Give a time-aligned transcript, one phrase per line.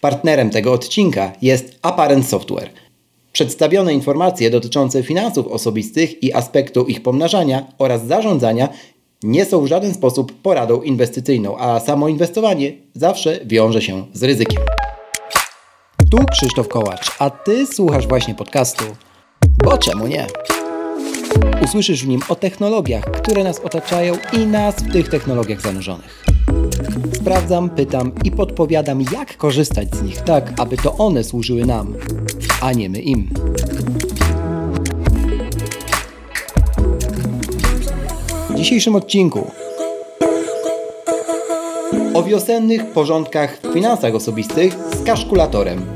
[0.00, 2.70] Partnerem tego odcinka jest Apparent Software.
[3.32, 8.68] Przedstawione informacje dotyczące finansów osobistych i aspektu ich pomnażania oraz zarządzania
[9.22, 14.62] nie są w żaden sposób poradą inwestycyjną, a samo inwestowanie zawsze wiąże się z ryzykiem.
[16.10, 18.84] Tu Krzysztof Kołacz, a Ty słuchasz właśnie podcastu.
[19.64, 20.26] Bo czemu nie?
[21.64, 26.24] Usłyszysz w nim o technologiach, które nas otaczają i nas w tych technologiach zanurzonych.
[27.20, 31.94] Sprawdzam, pytam i podpowiadam, jak korzystać z nich tak, aby to one służyły nam,
[32.60, 33.30] a nie my im.
[38.50, 39.50] W dzisiejszym odcinku
[42.14, 45.86] o wiosennych porządkach w finansach osobistych z kaszkulatorem.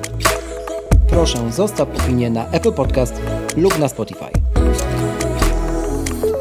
[1.08, 3.14] Proszę zostaw opinię na Apple Podcast
[3.56, 4.30] lub na Spotify.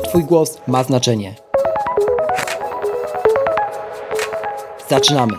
[0.03, 1.52] Twój głos ma znaczenie.
[4.89, 5.33] Zaczynamy.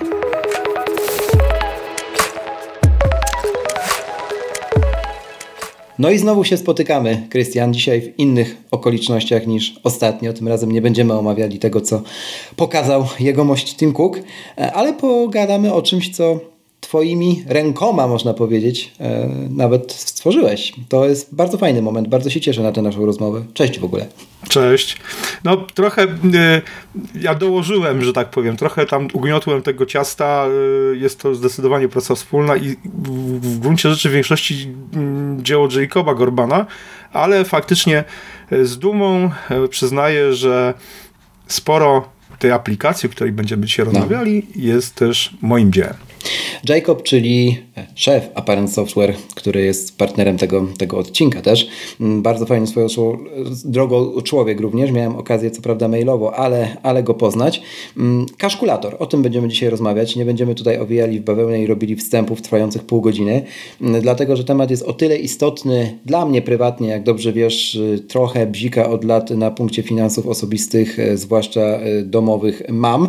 [5.99, 10.33] No i znowu się spotykamy, Krystian, dzisiaj w innych okolicznościach niż ostatnio.
[10.33, 12.03] Tym razem nie będziemy omawiali tego, co
[12.57, 14.19] pokazał jegomość Tim Cook,
[14.59, 16.54] e, ale pogadamy o czymś, co
[16.85, 20.73] Twoimi rękoma, można powiedzieć, e, nawet stworzyłeś.
[20.89, 23.45] To jest bardzo fajny moment, bardzo się cieszę na tę naszą rozmowę.
[23.55, 24.07] Cześć w ogóle.
[24.49, 24.97] Cześć.
[25.45, 26.09] No trochę y,
[27.21, 30.47] ja dołożyłem, że tak powiem, trochę tam ugniotłem tego ciasta.
[30.93, 34.69] Y, jest to zdecydowanie praca wspólna i w, w gruncie rzeczy w większości
[35.39, 36.67] y, dzieło Jacoba Gorbana,
[37.13, 38.05] ale faktycznie
[38.63, 39.31] z dumą
[39.71, 40.75] przyznaję, że
[41.47, 43.93] sporo tej aplikacji, o której będziemy dzisiaj no.
[43.93, 44.63] rozmawiali, no.
[44.63, 45.95] jest też moim dziełem.
[46.69, 47.59] Jacob, czyli
[47.95, 51.69] szef Apparent Software, który jest partnerem tego, tego odcinka też.
[52.01, 52.87] Mm, bardzo fajny swoją
[53.65, 54.93] drogą człowiek również.
[54.93, 57.63] Miałem okazję, co prawda mailowo, ale, ale go poznać.
[57.97, 60.17] Mm, kaszkulator, o tym będziemy dzisiaj rozmawiać.
[60.17, 63.43] Nie będziemy tutaj owijali w bawełnę i robili wstępów trwających pół godziny,
[63.81, 68.05] mm, dlatego, że temat jest o tyle istotny dla mnie prywatnie, jak dobrze wiesz, y,
[68.09, 73.09] trochę bzika od lat na punkcie finansów osobistych, y, zwłaszcza y, domowych mam.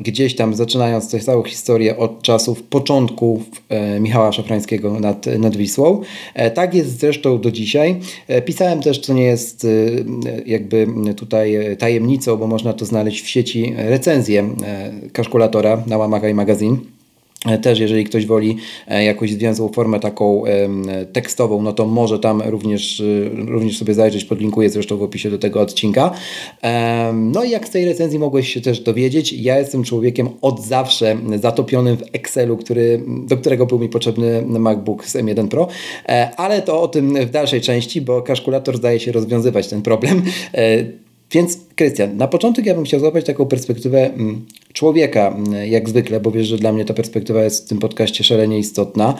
[0.00, 6.00] Gdzieś tam zaczynając tę całą historię od czasów początków e, Michała Szafrańskiego nad, nad Wisłą.
[6.34, 8.00] E, tak jest zresztą do dzisiaj.
[8.28, 9.66] E, pisałem też, co nie jest
[10.46, 14.54] jakby tutaj tajemnicą, bo można to znaleźć w sieci recenzję
[15.12, 16.76] kaszkulatora na łamach iMagazine.
[17.62, 18.56] Też jeżeli ktoś woli
[18.88, 20.42] e, jakąś zwięzłą formę taką
[21.12, 23.04] tekstową, no to może tam również, e,
[23.46, 26.10] również sobie zajrzeć, podlinkuję zresztą w opisie do tego odcinka.
[27.14, 31.16] No i jak z tej recenzji mogłeś się też dowiedzieć, ja jestem człowiekiem od zawsze
[31.40, 35.68] zatopionym w Excelu, który, do którego był mi potrzebny MacBook z M1 Pro,
[36.08, 40.22] e, ale to o tym w dalszej części, bo kaszkulator zdaje się rozwiązywać ten problem.
[41.32, 46.20] Więc Krystian, na początek ja bym chciał złapać taką perspektywę mm, człowieka, mm, jak zwykle,
[46.20, 49.14] bo wiesz, że dla mnie ta perspektywa jest w tym podcaście szalenie istotna.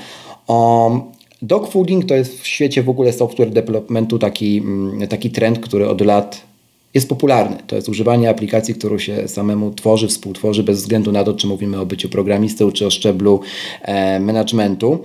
[0.46, 1.00] O,
[1.42, 6.00] dogfooding to jest w świecie w ogóle software developmentu taki, mm, taki trend, który od
[6.00, 6.52] lat
[6.94, 7.56] jest popularny.
[7.66, 11.80] To jest używanie aplikacji, którą się samemu tworzy, współtworzy, bez względu na to, czy mówimy
[11.80, 13.40] o byciu programistą, czy o szczeblu
[13.82, 14.98] e, managementu.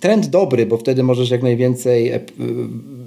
[0.00, 2.20] Trend dobry, bo wtedy możesz jak najwięcej e,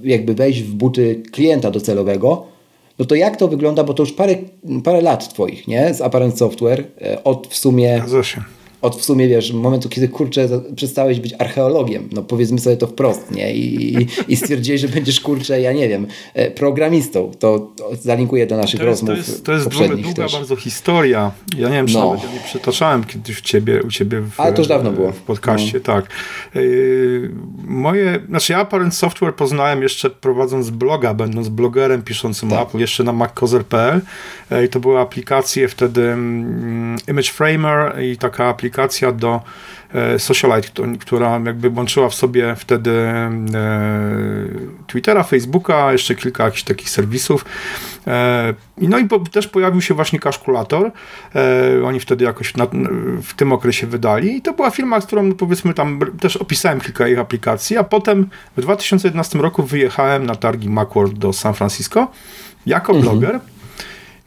[0.03, 2.58] jakby wejść w buty klienta docelowego,
[2.99, 4.35] no to jak to wygląda, bo to już parę,
[4.83, 5.93] parę lat Twoich, nie?
[5.93, 8.01] Z Apparent Software, e, od w sumie...
[8.81, 13.31] od w sumie, wiesz, momentu, kiedy kurczę przestałeś być archeologiem, no powiedzmy sobie to wprost,
[13.31, 13.53] nie?
[13.53, 18.57] I, i stwierdziłeś, że będziesz kurczę, ja nie wiem, e, programistą, to, to zalinkuję do
[18.57, 20.33] naszych to jest, rozmów To jest, to jest długa też.
[20.33, 21.31] bardzo historia.
[21.57, 22.05] Ja nie wiem, czy no.
[22.05, 25.11] nawet ja nie przytaczałem kiedyś w ciebie, u ciebie w, Ale to już dawno było.
[25.11, 25.83] w podcaście, no.
[25.83, 26.05] tak.
[26.55, 27.31] Yy,
[27.63, 32.67] moje, znaczy ja Parent Software poznałem jeszcze prowadząc bloga, będąc blogerem piszącym tak.
[32.67, 34.01] Apple, jeszcze na maccozer.pl
[34.51, 39.41] yy, i to były aplikacje wtedy um, Image Framer i taka aplikacja aplikacja do
[39.93, 43.31] e, Socialite, która jakby łączyła w sobie wtedy e,
[44.87, 47.45] Twittera, Facebooka, jeszcze kilka jakichś takich serwisów.
[48.07, 50.91] E, no i też pojawił się właśnie kaszkulator.
[51.85, 52.67] Oni wtedy jakoś na,
[53.23, 57.07] w tym okresie wydali i to była firma, z którą powiedzmy tam też opisałem kilka
[57.07, 62.07] ich aplikacji, a potem w 2011 roku wyjechałem na targi Macworld do San Francisco
[62.65, 63.01] jako mhm.
[63.01, 63.39] bloger.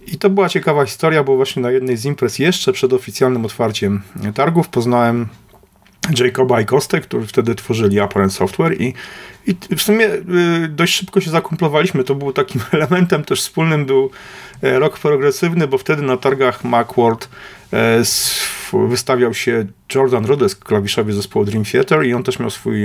[0.07, 4.03] I to była ciekawa historia, bo właśnie na jednej z imprez jeszcze przed oficjalnym otwarciem
[4.35, 5.29] targów poznałem
[6.19, 8.95] Jacoba i Kostę, którzy wtedy tworzyli Apparent Software i,
[9.47, 12.05] i w sumie y, dość szybko się zakumplowaliśmy.
[12.05, 14.11] To był takim elementem też wspólnym był
[14.63, 17.29] e, rok progresywny, bo wtedy na targach Macworld
[17.73, 18.05] e,
[18.79, 22.83] wystawiał się Jordan Rudess, klawiszowy zespołu Dream Theater i on też miał swój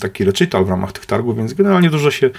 [0.00, 2.30] taki recital w ramach tych targów, więc generalnie dużo się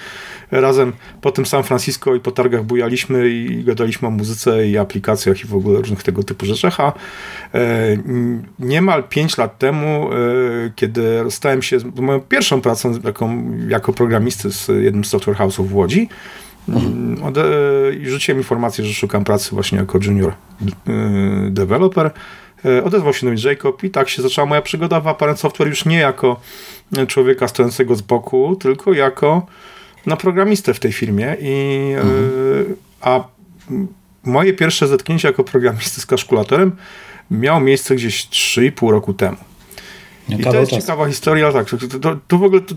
[0.50, 5.44] razem po tym San Francisco i po targach bujaliśmy i gadaliśmy o muzyce i aplikacjach
[5.44, 6.92] i w ogóle różnych tego typu rzeczach, a
[7.54, 7.96] e,
[8.58, 10.16] niemal 5 lat temu, e,
[10.76, 15.74] kiedy stałem się moją pierwszą pracą jaką, jako programisty z jednym z software house'ów w
[15.74, 16.08] Łodzi,
[16.68, 17.34] Mhm.
[18.00, 20.32] I rzuciłem informację, że szukam pracy właśnie jako junior
[20.62, 22.10] y, developer.
[22.64, 25.68] Y, odezwał się do mnie Jacob i tak się zaczęła moja przygoda w Apparent Software
[25.68, 26.40] już nie jako
[27.08, 29.46] człowieka stojącego z boku, tylko jako
[30.06, 31.36] no, programistę w tej firmie.
[31.40, 31.46] I,
[31.94, 32.76] y, mhm.
[33.00, 33.24] A
[34.24, 36.76] moje pierwsze zetknięcie jako programisty z kalkulatorem
[37.30, 39.36] miało miejsce gdzieś 3,5 roku temu.
[40.38, 41.66] I to jest ciekawa historia, tak.
[42.00, 42.74] To, to, w ogóle to,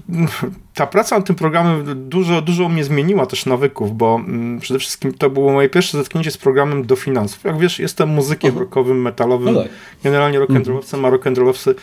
[0.73, 5.13] ta praca nad tym programem dużo, dużo mnie zmieniła też nawyków, bo mm, przede wszystkim
[5.13, 7.43] to było moje pierwsze zetknięcie z programem do finansów.
[7.43, 8.65] Jak wiesz, jestem muzykiem mhm.
[8.65, 9.71] rockowym, metalowym, no tak.
[10.03, 11.07] generalnie rock'n'rollowcem, -huh.
[11.07, 11.75] a rock'n'rollowcy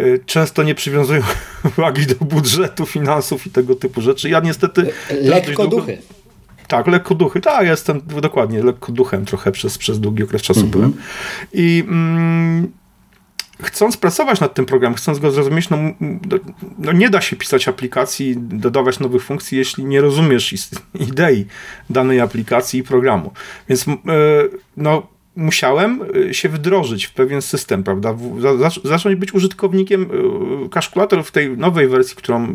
[0.00, 1.22] y, często nie przywiązują
[1.78, 4.28] uwagi do budżetu, finansów i tego typu rzeczy.
[4.28, 4.90] Ja niestety...
[5.22, 5.98] Lekko duchy.
[6.68, 7.40] Tak, lekko duchy.
[7.40, 10.72] Tak, ja jestem dokładnie lekko duchem trochę przez, przez długi okres czasu mm -hmm.
[10.72, 10.92] byłem.
[11.52, 12.72] I mm,
[13.62, 15.78] chcąc pracować nad tym programem, chcąc go zrozumieć, no,
[16.78, 20.54] no, nie da się pisać aplikacji, dodawać nowych funkcji, jeśli nie rozumiesz
[20.94, 21.46] idei
[21.90, 23.32] danej aplikacji i programu.
[23.68, 23.94] Więc e,
[24.76, 25.06] no,
[25.36, 26.00] musiałem
[26.30, 28.16] e, się wdrożyć w pewien system, prawda?
[28.84, 32.54] Zacząć być użytkownikiem e, kalkulator w tej nowej wersji, którą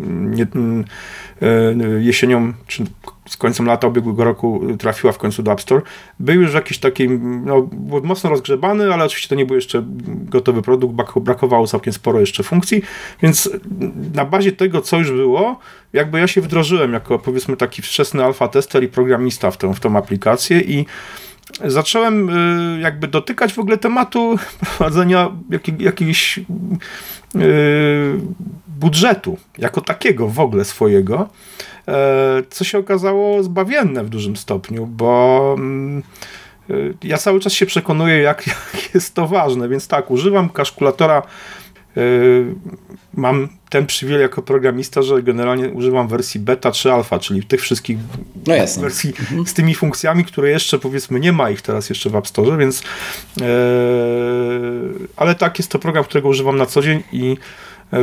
[2.00, 2.84] jesienią, czy
[3.25, 5.81] z końcem lata ubiegłego roku trafiła w końcu do App Store,
[6.20, 7.70] był już jakiś taki, no,
[8.04, 12.81] mocno rozgrzebany, ale oczywiście to nie był jeszcze gotowy produkt, brakowało całkiem sporo jeszcze funkcji,
[13.22, 13.50] więc
[14.14, 15.60] na bazie tego, co już było,
[15.94, 19.80] jakby ja się wdrożyłem jako powiedzmy taki wczesny alfa tester i programista w tą, w
[19.80, 20.86] tą aplikację i
[21.66, 22.30] zacząłem
[22.78, 24.36] y, jakby dotykać w ogóle tematu
[24.78, 25.31] prowadzenia
[25.80, 26.44] jakiegoś y,
[28.68, 31.30] budżetu, jako takiego w ogóle swojego.
[31.88, 36.04] E, co się okazało zbawienne w dużym stopniu, bo mm,
[36.70, 41.22] e, ja cały czas się przekonuję, jak, jak jest to ważne, więc tak, używam kalkulatora
[41.98, 42.02] e,
[43.14, 47.98] mam ten przywilej jako programista, że generalnie używam wersji beta czy alfa, czyli tych wszystkich
[48.48, 49.48] no wersji mhm.
[49.48, 52.84] z tymi funkcjami, które jeszcze powiedzmy nie ma ich teraz jeszcze w App Store, więc
[55.16, 57.38] ale tak, jest to program, którego używam na co dzień i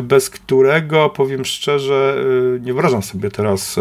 [0.02, 2.24] bez którego, powiem szczerze,
[2.56, 3.80] y, nie wyobrażam sobie teraz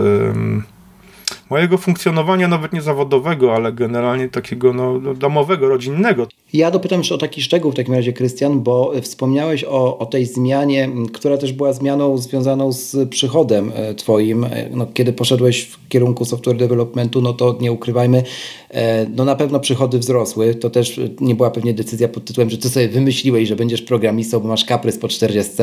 [1.50, 6.28] mojego funkcjonowania, nawet nie zawodowego, ale generalnie takiego no, no, domowego, rodzinnego.
[6.54, 10.25] Ja dopytam jeszcze o taki szczegół w takim razie, Krystian, bo wspomniałeś o, o tej
[10.25, 14.44] zmianie, która też była zmianą związaną z przychodem e, Twoim.
[14.44, 18.24] E, no, kiedy poszedłeś w kierunku software developmentu, no to nie ukrywajmy,
[18.72, 20.56] e, no na pewno przychody wzrosły.
[20.56, 24.40] To też nie była pewnie decyzja pod tytułem, że Ty sobie wymyśliłeś, że będziesz programistą,
[24.40, 25.54] bo masz kaprys po 40,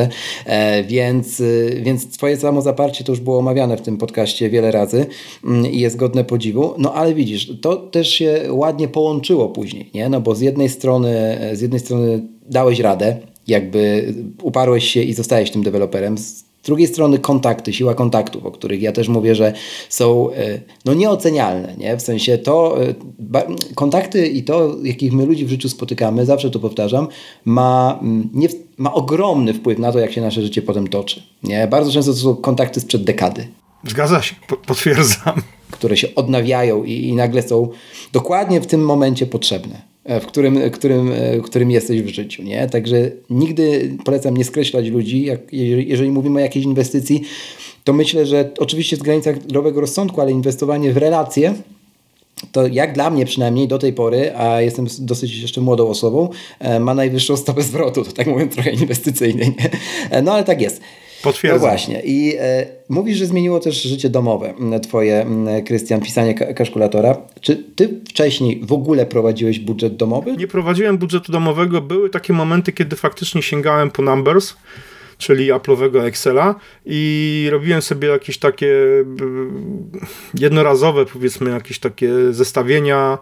[0.87, 1.43] więc,
[1.81, 5.05] więc Twoje samozaparcie to już było omawiane w tym podcaście wiele razy
[5.45, 6.73] mm, i jest godne podziwu.
[6.77, 10.09] No ale widzisz, to też się ładnie połączyło później, nie?
[10.09, 15.51] No bo z jednej strony, z jednej strony dałeś radę, jakby uparłeś się i zostałeś
[15.51, 16.17] tym deweloperem.
[16.17, 19.53] Z drugiej strony kontakty, siła kontaktów, o których ja też mówię, że
[19.89, 21.97] są e, no nieocenialne, nie?
[21.97, 22.93] W sensie to, e,
[23.75, 27.07] kontakty i to, jakich my ludzi w życiu spotykamy, zawsze to powtarzam,
[27.45, 28.47] ma, mm, nie,
[28.77, 31.67] ma ogromny wpływ na to, jak się nasze życie potem toczy, nie?
[31.67, 33.47] Bardzo często to są kontakty sprzed dekady.
[33.87, 34.35] Zgadza się,
[34.65, 35.41] potwierdzam.
[35.71, 37.69] Które się odnawiają i, i nagle są
[38.11, 39.81] dokładnie w tym momencie potrzebne.
[40.07, 42.43] E, w którym, którym, e, którym jesteś w życiu.
[42.43, 42.69] Nie?
[42.69, 45.25] Także nigdy polecam nie skreślać ludzi.
[45.25, 47.21] Jak, jeżeli, jeżeli mówimy o jakiejś inwestycji,
[47.83, 51.53] to myślę, że oczywiście w granicach zdrowego rozsądku, ale inwestowanie w relacje
[52.51, 56.29] to jak dla mnie przynajmniej do tej pory, a jestem dosyć jeszcze młodą osobą,
[56.59, 59.55] e, ma najwyższą stopę zwrotu, to tak mówiąc trochę inwestycyjnej.
[60.23, 60.81] No ale tak jest.
[61.23, 61.61] Potwierdzam.
[61.61, 62.01] No właśnie.
[62.05, 65.25] I e, mówisz, że zmieniło też życie domowe twoje,
[65.65, 67.17] Krystian, pisanie kalkulatora.
[67.41, 70.37] Czy ty wcześniej w ogóle prowadziłeś budżet domowy?
[70.37, 71.81] Nie prowadziłem budżetu domowego.
[71.81, 74.55] Były takie momenty, kiedy faktycznie sięgałem po numbers
[75.17, 76.55] czyli Apple'owego Excela
[76.85, 78.75] i robiłem sobie jakieś takie
[80.33, 83.17] jednorazowe, powiedzmy, jakieś takie zestawienia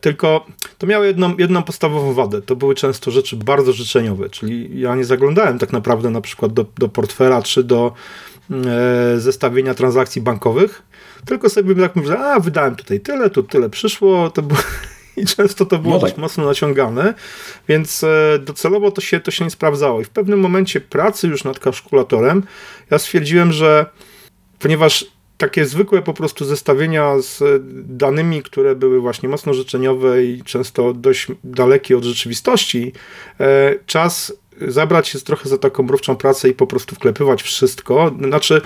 [0.00, 0.46] tylko
[0.78, 2.42] to miało jedną, jedną podstawową wadę.
[2.42, 6.64] To były często rzeczy bardzo życzeniowe, czyli ja nie zaglądałem tak naprawdę na przykład do,
[6.78, 7.92] do portfela czy do
[8.50, 10.82] e, zestawienia transakcji bankowych,
[11.24, 14.60] tylko sobie tak mówię, a wydałem tutaj tyle, tu tyle przyszło, to było...
[15.16, 16.10] I często to było no tak.
[16.10, 17.14] dość mocno naciągane,
[17.68, 20.00] więc e, docelowo to się, to się nie sprawdzało.
[20.00, 22.42] I w pewnym momencie pracy już nad kalkulatorem
[22.90, 23.86] ja stwierdziłem, że
[24.58, 25.06] ponieważ
[25.38, 31.26] takie zwykłe po prostu zestawienia z danymi, które były właśnie mocno życzeniowe i często dość
[31.44, 32.92] dalekie od rzeczywistości,
[33.40, 38.14] e, czas zabrać się trochę za taką mrówczą pracę i po prostu wklepywać wszystko.
[38.24, 38.60] Znaczy,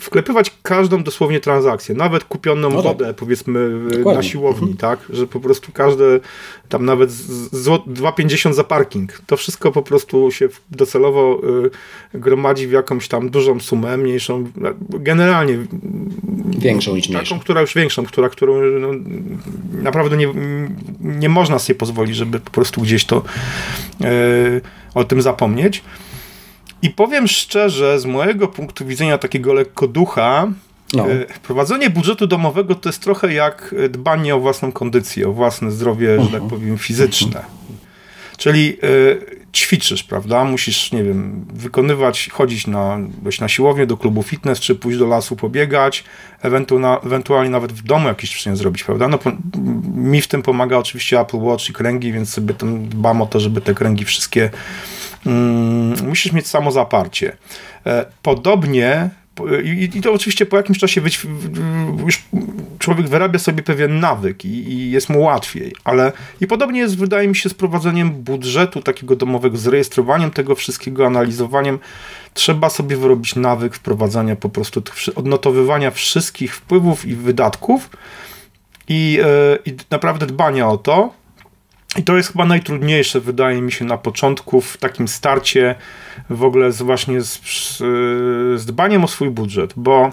[0.00, 2.84] wklepywać każdą dosłownie transakcję, nawet kupioną no tak.
[2.84, 4.14] wodę, powiedzmy, Dokładnie.
[4.14, 4.76] na siłowni, mhm.
[4.76, 5.16] tak?
[5.16, 6.20] Że po prostu każde,
[6.68, 11.40] tam nawet 2,50 za parking, to wszystko po prostu się docelowo
[12.14, 14.50] y, gromadzi w jakąś tam dużą sumę, mniejszą,
[14.88, 15.58] generalnie
[16.58, 17.28] większą niż mniejszą.
[17.28, 18.88] Taką, która już większą, która, którą no,
[19.72, 20.28] naprawdę nie,
[21.00, 23.22] nie można sobie pozwolić, żeby po prostu gdzieś to
[24.00, 24.60] y,
[24.94, 25.82] o tym zapomnieć.
[26.82, 30.52] I powiem szczerze, z mojego punktu widzenia takiego lekko ducha,
[30.94, 31.10] no.
[31.10, 36.16] E, prowadzenie budżetu domowego to jest trochę jak dbanie o własną kondycję, o własne zdrowie,
[36.16, 36.24] uh -huh.
[36.24, 36.50] że tak mhm.
[36.50, 37.40] powiem, fizyczne.
[37.40, 37.68] Uh -huh.
[38.38, 40.44] Czyli y, ćwiczysz, prawda?
[40.44, 45.06] Musisz, nie wiem, wykonywać, chodzić na, być na siłownię, do klubu fitness, czy pójść do
[45.06, 46.04] lasu pobiegać,
[46.42, 49.08] ewentualnie, ewentualnie nawet w domu jakieś ćwiczenie zrobić, prawda?
[49.08, 49.18] No,
[49.94, 53.40] mi w tym pomaga oczywiście Apple Watch i kręgi, więc sobie tam dbam o to,
[53.40, 54.50] żeby te kręgi wszystkie
[56.04, 57.36] musisz mieć samo zaparcie.
[57.86, 59.10] E, podobnie
[59.64, 61.00] i, to oczywiście po jakimś czasie
[62.04, 62.22] już
[62.78, 67.36] człowiek wyrabia sobie pewien nawyk i, jest mu łatwiej, ale i podobnie jest, wydaje mi
[67.36, 71.78] się, z prowadzeniem budżetu takiego domowego, z rejestrowaniem tego wszystkiego, analizowaniem.
[72.34, 74.82] Trzeba sobie wyrobić nawyk wprowadzania po prostu,
[75.14, 77.90] odnotowywania wszystkich wpływów i wydatków
[78.88, 81.17] i, yy, i naprawdę dbania o to,
[81.96, 85.74] i to jest chyba najtrudniejsze, wydaje mi się, na początku, w takim starcie
[86.30, 87.40] w ogóle z, właśnie z,
[88.56, 90.12] z dbaniem o swój budżet, bo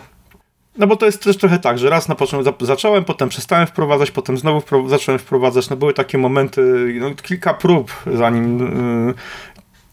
[0.77, 4.11] no bo to jest też trochę tak, że raz na początku zacząłem, potem przestałem wprowadzać,
[4.11, 5.69] potem znowu wpro zacząłem wprowadzać.
[5.69, 8.61] No były takie momenty, no, kilka prób, zanim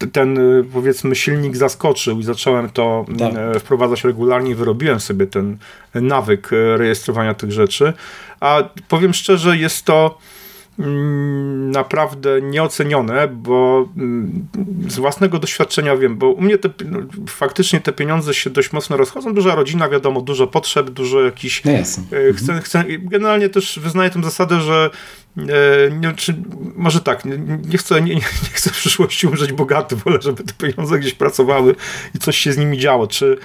[0.03, 3.57] y, ten y, powiedzmy silnik zaskoczył i zacząłem to tak.
[3.57, 5.59] Y, wprowadzać regularnie i wyrobiłem sobie ten
[5.95, 7.93] nawyk rejestrowania tych rzeczy.
[8.41, 10.19] A powiem szczerze, jest to
[10.79, 14.49] naprawdę nieocenione, bo mm,
[14.88, 16.99] z własnego doświadczenia wiem, bo u mnie te, no,
[17.29, 19.35] faktycznie te pieniądze się dość mocno rozchodzą.
[19.35, 21.64] Duża rodzina, wiadomo, dużo potrzeb, dużo jakichś.
[21.64, 21.73] No
[22.37, 26.35] chcę, chcę, generalnie też wyznaję tę zasadę, że E, nie, czy,
[26.77, 27.39] może tak, nie,
[27.71, 28.21] nie, chcę, nie, nie,
[28.53, 31.75] chcę w przyszłości umrzeć bogaty, wolę, żeby te pieniądze gdzieś pracowały
[32.15, 33.39] i coś się z nimi działo, czy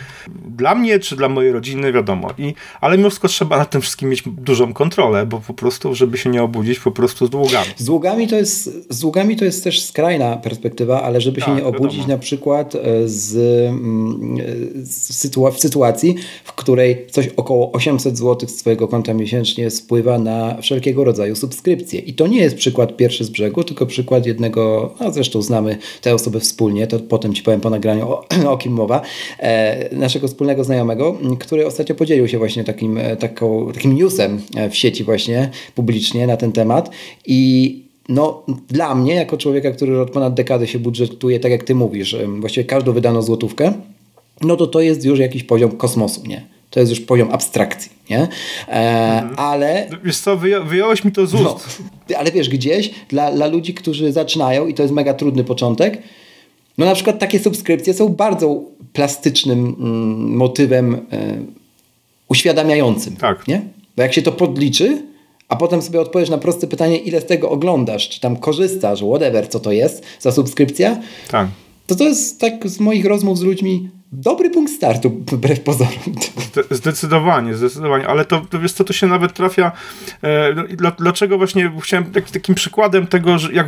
[0.48, 2.30] dla mnie, czy dla mojej rodziny, wiadomo.
[2.38, 6.18] I, ale mimo wszystko trzeba na tym wszystkim mieć dużą kontrolę, bo po prostu, żeby
[6.18, 7.70] się nie obudzić po prostu z długami.
[7.78, 11.56] Z długami to jest, z długami to jest też skrajna perspektywa, ale żeby tak, się
[11.56, 12.14] nie obudzić wiadomo.
[12.14, 13.36] na przykład e, z,
[13.70, 14.38] mm,
[14.84, 20.20] z sytua w sytuacji, w której coś około 800 zł z twojego konta miesięcznie spływa
[20.20, 24.94] na wszelkiego rodzaju subskrypcje i to nie jest przykład pierwszy z brzegu, tylko przykład jednego,
[25.00, 28.74] a zresztą znamy tę osobę wspólnie, to potem Ci powiem po nagraniu o, o kim
[28.74, 29.02] mowa,
[29.40, 34.70] e, naszego wspólnego znajomego, który ostatnio podzielił się właśnie takim, e, taką, takim newsem e,
[34.70, 36.90] w sieci właśnie, publicznie na ten temat
[37.26, 41.76] i no, dla mnie, jako człowieka, który od ponad dekady się budżetuje, tak jak ty
[41.76, 43.74] mówisz, właściwie każdą wydaną złotówkę,
[44.42, 46.57] no to to jest już jakiś poziom kosmosu, nie?
[46.70, 48.20] To jest już poziom abstrakcji, nie?
[48.20, 48.28] E,
[48.68, 49.34] mhm.
[49.38, 49.90] Ale...
[50.04, 51.82] Wiesz co, wyja wyjąłeś mi to z no, ust.
[52.10, 56.02] No, ale wiesz, gdzieś dla, dla ludzi, którzy zaczynają i to jest mega trudny początek,
[56.78, 58.62] no na przykład takie subskrypcje są bardzo
[58.94, 61.00] plastycznym mm, motywem y,
[62.28, 63.48] uświadamiającym, tak.
[63.48, 63.62] nie?
[63.96, 65.04] Bo jak się to podliczy,
[65.50, 69.50] a potem sobie odpowiesz na proste pytanie, ile z tego oglądasz, czy tam korzystasz, whatever,
[69.50, 71.00] co to jest za subskrypcja,
[71.32, 71.48] tak.
[71.88, 76.16] To to jest tak z moich rozmów z ludźmi, dobry punkt startu, wbrew pozorom.
[76.72, 79.72] Zdecydowanie, zdecydowanie, ale to, to wiesz co, to się nawet trafia,
[80.24, 83.68] e, no, dlaczego właśnie chciałem tak, takim przykładem tego, że jak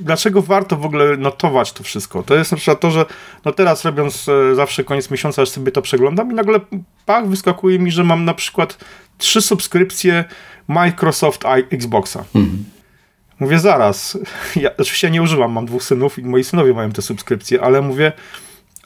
[0.00, 2.22] dlaczego warto w ogóle notować to wszystko?
[2.22, 3.06] To jest na przykład to, że
[3.44, 6.60] no teraz robiąc e, zawsze koniec miesiąca, aż sobie to przeglądam i nagle
[7.06, 8.78] pach, wyskakuje mi, że mam na przykład
[9.18, 10.24] trzy subskrypcje
[10.68, 12.24] Microsoft Xboxa.
[12.34, 12.64] Mhm.
[13.40, 14.18] Mówię zaraz,
[14.56, 18.12] ja oczywiście nie używam, mam dwóch synów i moi synowie mają te subskrypcje, ale mówię,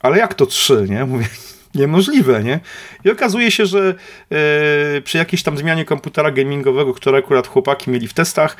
[0.00, 1.04] ale jak to trzy, nie?
[1.12, 1.26] Mówię,
[1.74, 2.60] niemożliwe, nie?
[3.04, 3.94] I okazuje się, że
[4.30, 8.56] yy, przy jakiejś tam zmianie komputera gamingowego, które akurat chłopaki mieli w testach,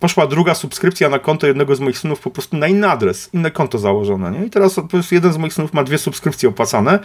[0.00, 3.50] poszła druga subskrypcja na konto jednego z moich synów po prostu na inny adres, inne
[3.50, 4.46] konto założone, nie?
[4.46, 6.98] I teraz po prostu jeden z moich synów ma dwie subskrypcje opłacane,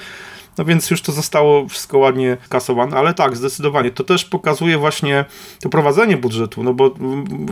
[0.60, 3.92] no więc już to zostało wszystko ładnie kasowane, ale tak, zdecydowanie.
[3.92, 5.26] To też pokazuje właśnie
[5.60, 6.96] to prowadzenie budżetu, no bo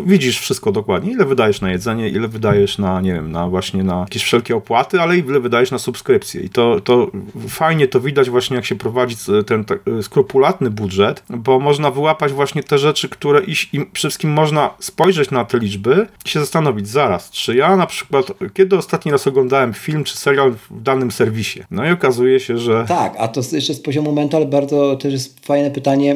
[0.06, 4.00] widzisz wszystko dokładnie, ile wydajesz na jedzenie, ile wydajesz na, nie wiem, na właśnie na
[4.00, 6.42] jakieś wszelkie opłaty, ale ile wydajesz na subskrypcje.
[6.42, 7.12] I to, to
[7.50, 12.64] fajnie to widać właśnie, jak się prowadzi ten tak, skrupulatny budżet, bo można wyłapać właśnie
[12.64, 17.32] te rzeczy, które iść, i wszystkim można spojrzeć na te liczby i się zastanowić, zaraz,
[17.32, 21.64] czy ja na przykład, kiedy ostatni raz oglądałem film czy serial w danym serwisie?
[21.72, 25.14] No i okazuje się, że tak Tak, a to jeszcze z poziomu mental bardzo też
[25.14, 26.16] jest fajne pytanie,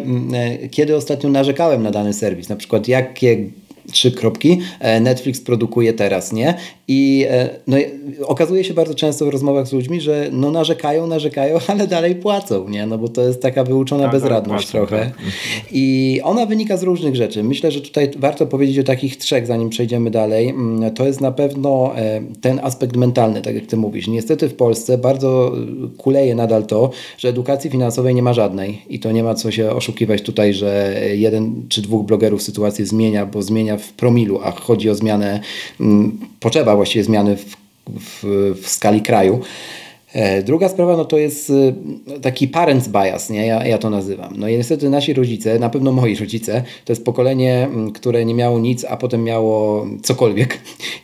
[0.72, 3.38] kiedy ostatnio narzekałem na dany serwis, na przykład jakie
[3.92, 6.54] trzy kropki, e, Netflix produkuje teraz, nie?
[6.88, 7.78] I e, no,
[8.26, 12.70] okazuje się bardzo często w rozmowach z ludźmi, że no narzekają, narzekają, ale dalej płacą,
[12.70, 12.86] nie?
[12.86, 15.00] No bo to jest taka wyuczona tak, bezradność trochę.
[15.00, 15.14] Tak.
[15.72, 17.44] I ona wynika z różnych rzeczy.
[17.44, 20.50] Myślę, że tutaj warto powiedzieć o takich trzech, zanim przejdziemy dalej.
[20.50, 24.08] Mm, to jest na pewno e, ten aspekt mentalny, tak jak ty mówisz.
[24.08, 25.52] Niestety w Polsce bardzo
[25.98, 29.72] kuleje nadal to, że edukacji finansowej nie ma żadnej i to nie ma co się
[29.72, 34.90] oszukiwać tutaj, że jeden czy dwóch blogerów sytuację zmienia, bo zmienia w promilu, a chodzi
[34.90, 35.40] o zmianę,
[35.80, 37.56] mm, potrzeba właściwie zmiany w,
[37.88, 38.24] w,
[38.62, 39.42] w skali kraju.
[40.14, 41.74] E, druga sprawa no to jest y,
[42.22, 43.46] taki parents bias, nie?
[43.46, 44.34] Ja, ja to nazywam.
[44.38, 48.34] No i niestety nasi rodzice, na pewno moi rodzice, to jest pokolenie, mm, które nie
[48.34, 50.60] miało nic, a potem miało cokolwiek.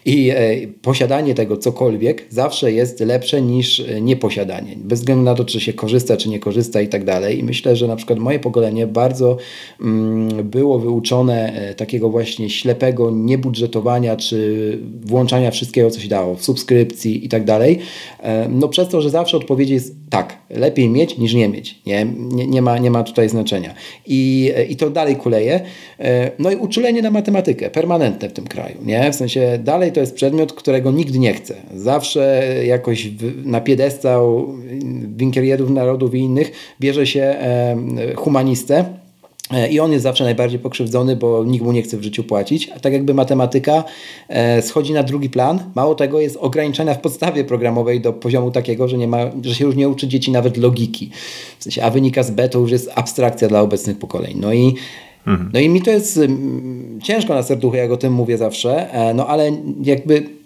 [0.06, 0.36] I e,
[0.82, 4.76] posiadanie tego cokolwiek zawsze jest lepsze niż e, nieposiadanie.
[4.76, 7.40] Bez względu na to, czy się korzysta, czy nie korzysta i tak dalej.
[7.40, 9.38] I myślę, że na przykład moje pokolenie bardzo
[9.82, 17.26] mm, było wyuczone takiego właśnie ślepego niebudżetowania, czy włączania wszystkiego, co się dało, w subskrypcji
[17.26, 17.80] i tak dalej.
[18.50, 21.82] No przez to to, że zawsze odpowiedź jest tak, lepiej mieć niż nie mieć.
[21.86, 23.74] Nie, nie, nie, ma, nie ma tutaj znaczenia.
[24.06, 25.62] I, I to dalej kuleje.
[26.00, 28.76] E, no i uczulenie na matematykę, permanentne w tym kraju.
[28.86, 29.12] Nie?
[29.12, 31.56] W sensie dalej to jest przedmiot, którego nikt nie chce.
[31.76, 33.10] Zawsze jakoś
[33.46, 34.54] na piedestał
[35.18, 37.36] Winkierierów Narodów i innych bierze się
[38.16, 39.07] humanistę, E,
[39.72, 42.70] I on jest zawsze najbardziej pokrzywdzony, bo nikt mu nie chce w życiu płacić.
[42.76, 43.84] A tak jakby matematyka
[44.30, 45.60] e, schodzi na drugi plan.
[45.76, 49.66] Mało tego, jest ograniczona w podstawie programowej do poziomu takiego, że, nie ma, że się
[49.66, 51.12] już nie uczy dzieci nawet logiki.
[51.60, 54.38] W sensie, a wynika z B to już jest abstrakcja dla obecnych pokoleń.
[54.42, 54.76] No i
[55.28, 55.50] mhm.
[55.54, 56.20] No i mi to jest
[57.04, 59.52] ciężko na serduchu, jak o tym mówię zawsze, e, no ale
[59.84, 60.37] jakby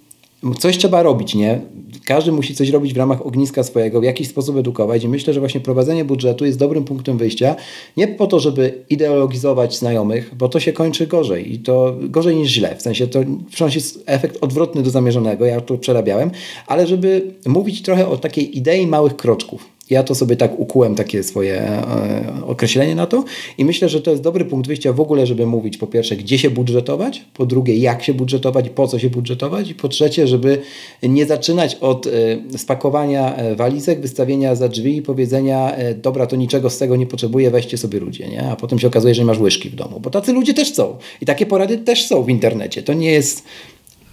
[0.60, 1.62] coś trzeba robić, nie?
[2.05, 5.39] każdy musi coś robić w ramach ogniska swojego, w jakiś sposób edukować i myślę, że
[5.39, 7.55] właśnie prowadzenie budżetu jest dobrym punktem wyjścia,
[7.98, 12.50] nie po to, żeby ideologizować znajomych, bo to się kończy gorzej i to gorzej niż
[12.50, 13.19] źle, w sensie to
[13.51, 16.31] przynosi efekt odwrotny do zamierzonego, ja to przerabiałem,
[16.67, 19.81] ale żeby mówić trochę o takiej idei małych kroczków.
[19.91, 23.24] Ja to sobie tak ukułem, takie swoje e, określenie na to
[23.57, 26.38] i myślę, że to jest dobry punkt wyjścia w ogóle, żeby mówić po pierwsze, gdzie
[26.38, 30.62] się budżetować, po drugie, jak się budżetować, po co się budżetować i po trzecie, żeby
[31.03, 32.12] nie zaczynać od e,
[32.57, 37.51] spakowania e, walizek, wystawienia za drzwi i powiedzenia, dobra, to niczego z tego nie potrzebuję,
[37.51, 38.43] weźcie sobie ludzie, nie?
[38.43, 40.97] a potem się okazuje, że nie masz łyżki w domu, bo tacy ludzie też są
[41.21, 42.84] i takie porady też są w internecie.
[42.84, 43.43] To nie jest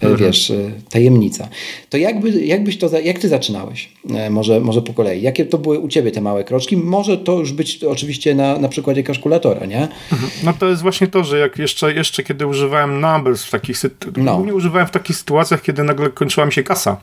[0.07, 0.17] mhm.
[0.17, 1.49] wiesz, e, tajemnica.
[1.89, 3.89] To jakby, jakbyś to, jak ty zaczynałeś?
[4.09, 5.21] E, może, może po kolei.
[5.21, 6.77] Jakie to były u ciebie te małe kroczki?
[6.77, 9.87] Może to już być oczywiście na, na przykładzie kalkulatora, nie?
[10.11, 10.31] Mhm.
[10.43, 13.77] No to jest właśnie to, że jak jeszcze, jeszcze kiedy używałem Numbers w takich
[14.17, 14.43] no.
[14.45, 16.97] nie używałem w takich sytuacjach, kiedy nagle kończyła mi się kasa.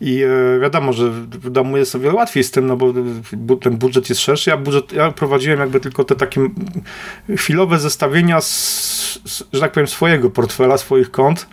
[0.00, 3.76] I e, wiadomo, że w domu jest o wiele łatwiej z tym, no bo ten
[3.76, 4.50] budżet jest szerszy.
[4.50, 6.40] Ja, budżet, ja prowadziłem jakby tylko te takie
[7.36, 9.03] chwilowe zestawienia z,
[9.52, 11.46] że tak powiem, swojego portfela, swoich kont.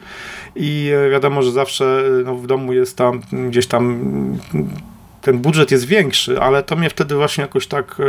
[0.55, 3.99] I e, wiadomo, że zawsze e, no, w domu jest tam gdzieś tam
[5.21, 8.03] ten budżet jest większy, ale to mnie wtedy właśnie jakoś tak e,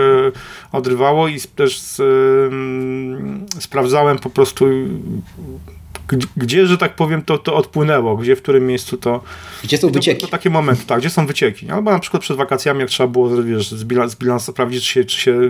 [0.72, 1.82] odrywało i też
[3.60, 4.66] sprawdzałem po prostu
[6.36, 9.22] gdzie, że tak powiem, to, to odpłynęło, gdzie, w którym miejscu to...
[9.64, 10.20] Gdzie są wycieki.
[10.20, 11.70] To, to, takie momenty, tak, gdzie są wycieki.
[11.70, 15.20] Albo na przykład przed wakacjami, jak trzeba było, wiesz, zbilans, zbilans, sprawdzić, czy się, czy
[15.20, 15.40] się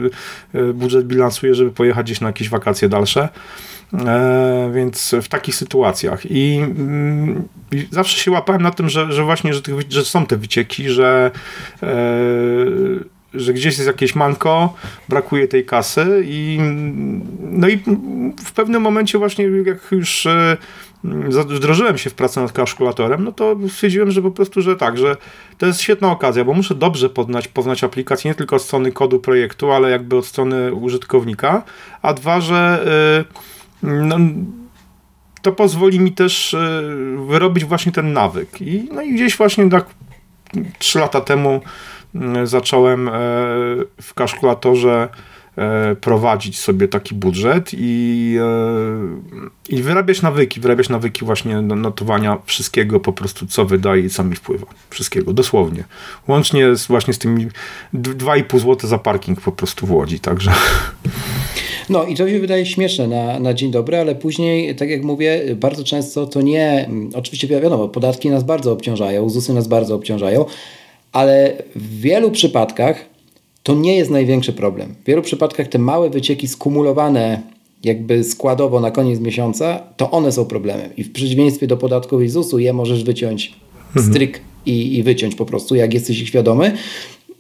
[0.75, 3.29] budżet bilansuje, żeby pojechać gdzieś na jakieś wakacje dalsze.
[3.95, 6.31] E, więc w takich sytuacjach.
[6.31, 10.27] I, mm, I, zawsze się łapałem na tym, że, że właśnie, że, tych, że są
[10.27, 11.31] te wycieki, że,
[11.83, 11.87] e,
[13.35, 14.75] że gdzieś jest jakieś manko,
[15.09, 16.59] brakuje tej kasy i
[17.41, 17.79] no i
[18.45, 20.57] w pewnym momencie właśnie jak już e,
[21.05, 25.17] wdrożyłem się w pracę nad kalkulatorem, no to stwierdziłem, że po prostu, że tak, że
[25.59, 29.19] to jest świetna okazja, bo muszę dobrze poznać, poznać aplikację nie tylko od strony kodu
[29.19, 31.63] projektu, ale jakby od strony użytkownika,
[32.03, 32.85] a dwa, że
[33.83, 34.17] yy, no,
[35.43, 36.83] to pozwoli mi też e,
[37.29, 38.61] wyrobić właśnie ten nawyk.
[38.61, 39.87] I, no i gdzieś właśnie tak
[40.79, 41.61] trzy lata temu
[42.45, 43.13] zacząłem e,
[44.03, 45.09] w kalkulatorze
[45.57, 48.37] e, prowadzić sobie taki budżet i,
[49.69, 54.37] i wyrabiać nawyki, wyrabiać nawyki właśnie notowania wszystkiego po prostu, co wydaje i co mi
[54.37, 54.67] wpływa.
[54.91, 55.85] Wszystkiego, dosłownie.
[56.29, 57.49] Łącznie z, właśnie z tymi
[57.95, 60.53] 2,5 zł za parking po prostu w Łodzi, także...
[61.89, 65.43] No i to się wydaje śmieszne na, na dzień dobry, ale później, tak jak mówię,
[65.57, 70.45] bardzo często to nie, oczywiście wiadomo, podatki nas bardzo obciążają, ZUSy nas bardzo obciążają,
[71.13, 73.05] ale w wielu przypadkach
[73.63, 74.95] to nie jest największy problem.
[75.03, 77.43] W wielu przypadkach te małe wycieki skumulowane
[77.85, 80.91] jakby składowo na koniec miesiąca, to one są problemem.
[80.97, 83.53] I w przeciwieństwie do podatków i ZUS-u je możesz wyciąć
[83.87, 84.07] mhm.
[84.07, 86.73] stryk i, i wyciąć po prostu, jak jesteś ich świadomy.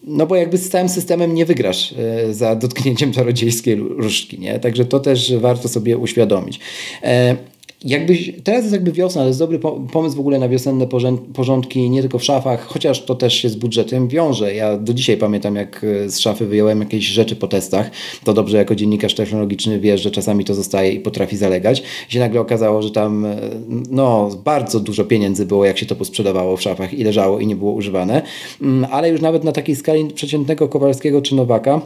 [0.06, 4.58] no bo jakby z całym systemem nie wygrasz e, za dotknięciem czarodziejskiej różdżki, nie?
[4.58, 6.60] Także to też warto sobie uświadomić.
[7.02, 7.36] E,
[7.84, 9.58] Jakbyś, teraz jest jakby wiosna, ale jest dobry
[9.92, 10.86] pomysł w ogóle na wiosenne
[11.34, 14.54] porządki, nie tylko w szafach, chociaż to też się z budżetem wiąże.
[14.54, 17.90] Ja do dzisiaj pamiętam, jak e, z szafy wyjąłem jakieś rzeczy po testach.
[18.24, 21.82] To dobrze jako dziennikarz technologiczny wiesz, że czasami to zostaje i potrafi zalegać.
[22.08, 23.38] I się nagle okazało, że tam e,
[23.90, 27.56] no, bardzo dużo pieniędzy było, jak się to posprzedawało w szafach i leżało i nie
[27.56, 28.22] było używane.
[28.62, 31.80] Mm, ale już nawet na takiej skali przeciętnego Kowalskiego czy Nowaka,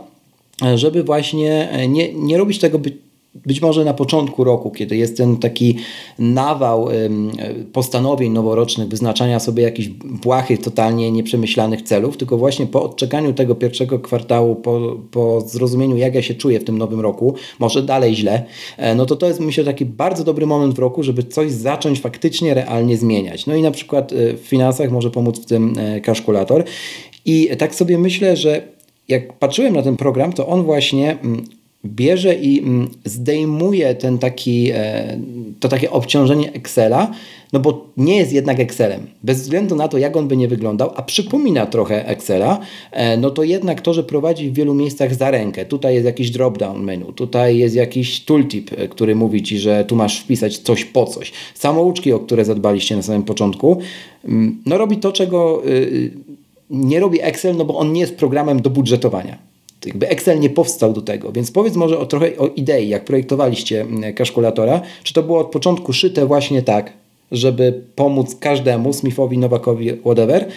[0.62, 2.78] e, żeby właśnie nie, nie robić tego
[3.46, 5.76] być może na początku roku, kiedy jest ten taki
[6.18, 6.88] nawał
[7.72, 13.98] postanowień noworocznych, wyznaczania sobie jakichś błahych, totalnie nieprzemyślanych celów, tylko właśnie po odczekaniu tego pierwszego
[13.98, 18.44] kwartału, po, po zrozumieniu, jak ja się czuję w tym nowym roku, może dalej źle,
[18.76, 22.00] e, no to to jest myślę taki bardzo dobry moment w roku, żeby coś zacząć
[22.00, 23.46] faktycznie realnie zmieniać.
[23.46, 26.64] No i na przykład e, w finansach może pomóc w tym kalkulator.
[27.24, 28.62] I tak sobie myślę, że
[29.08, 31.44] jak patrzyłem na ten program, to on właśnie mm,
[31.84, 35.18] bierze i mm, zdejmuje ten taki, e,
[35.60, 37.10] to takie obciążenie Excela,
[37.52, 39.06] no bo nie jest jednak Excelem.
[39.22, 42.58] Bez względu na to, jak on by nie wyglądał, a przypomina trochę Excela,
[42.92, 45.64] e, no to jednak to, że prowadzi w wielu miejscach za rękę.
[45.64, 49.96] Tutaj jest jakiś drop-down menu, tutaj jest jakiś tooltip, e, który mówi Ci, że tu
[49.96, 51.32] masz wpisać coś po coś.
[51.54, 53.78] Samouczki, o które zadbaliście na samym początku,
[54.24, 56.10] mm, no robi to, czego y, y,
[56.70, 59.55] nie robi Excel, no bo on nie jest programem do budżetowania
[59.86, 63.80] jakby Excel nie powstał do tego, więc powiedz może o trochę o idei, jak projektowaliście
[63.80, 66.92] mm, kalkulatora, czy to było od początku szyte właśnie tak,
[67.32, 70.48] żeby pomóc każdemu, Smithowi, Nowakowi, whatever,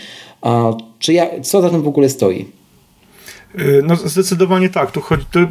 [0.42, 2.46] a czy ja, co za tym w ogóle stoi?
[3.56, 4.92] Y, no zdecydowanie tak.
[4.92, 5.48] Tu chodzi, to, y,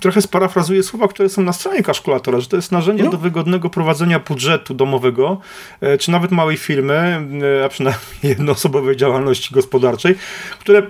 [0.00, 3.10] trochę sparafrazuję słowa, które są na stronie kalkulatora, że to jest narzędzie no.
[3.10, 5.40] do wygodnego prowadzenia budżetu domowego,
[5.82, 7.20] y, czy nawet małej firmy,
[7.64, 10.14] a przynajmniej jednoosobowej działalności gospodarczej,
[10.58, 10.82] które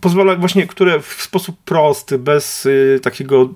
[0.00, 2.68] pozwala właśnie, które w sposób prosty, bez
[3.02, 3.48] takiego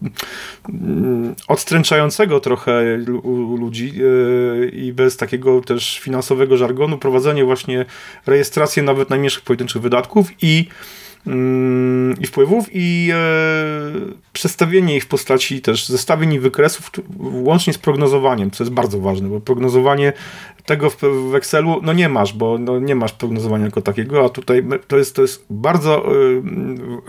[0.69, 2.97] mm, odstręczającego trochę
[3.59, 3.93] ludzi
[4.73, 7.85] i bez takiego też finansowego żargonu, prowadzenie właśnie
[8.27, 10.69] rejestracji nawet najmniejszych pojedynczych wydatków i
[12.21, 13.17] i wpływów i e,
[14.33, 19.29] przedstawienie ich w postaci też zestawień i wykresów łącznie z prognozowaniem, co jest bardzo ważne,
[19.29, 20.13] bo prognozowanie
[20.67, 24.65] tego w, Excelu no nie masz, bo no nie masz prognozowania jako takiego, a tutaj
[24.89, 26.43] to jest, to jest bardzo y,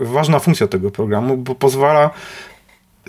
[0.00, 2.10] ważna funkcja tego programu, bo pozwala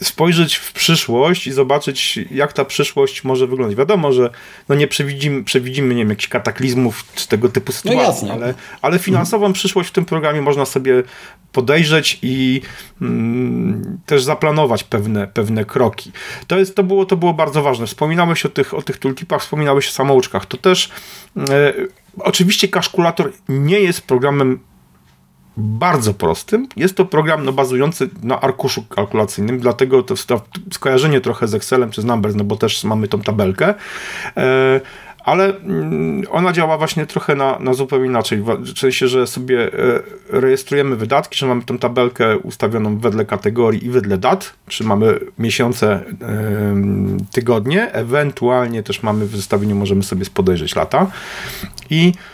[0.01, 3.77] spojrzeć w przyszłość i zobaczyć, jak ta przyszłość może wyglądać.
[3.77, 4.29] Wiadomo, że
[4.69, 8.53] no nie przewidzimy, przewidzimy nie wiem, jakichś kataklizmów czy tego typu no sytuacji, no ale,
[8.82, 9.53] ale finansową mhm.
[9.53, 11.03] przyszłość w tym programie można sobie
[11.51, 12.62] podejrzeć i
[13.01, 16.12] mm, też zaplanować pewne, pewne kroki.
[16.47, 17.88] To, jest, to, było, to było bardzo ważne.
[17.88, 20.45] Wspominałeś o tych, o tych tooltipach, wspominałeś o samouczkach.
[20.45, 20.89] To też
[21.38, 21.73] e,
[22.19, 24.60] oczywiście kalkulator nie jest programem
[25.58, 26.68] bardzo prostym.
[26.76, 30.16] Jest to program no, bazujący na arkuszu kalkulacyjnym, dlatego to
[30.72, 33.74] skojarzenie trochę z Excelem czy z Numbers, no bo też mamy tą tabelkę.
[34.38, 34.82] E,
[35.24, 38.42] ale mm, ona działa właśnie trochę na, na zupełnie inaczej.
[38.42, 43.89] W sensie, że sobie e, rejestrujemy wydatki, że mamy tą tabelkę ustawioną wedle kategorii i
[43.89, 46.04] wedle dat, czy mamy miesiące,
[47.32, 51.08] tygodnie, ewentualnie też mamy w zestawieniu, możemy sobie spodejrzeć lata.
[51.89, 52.33] I E,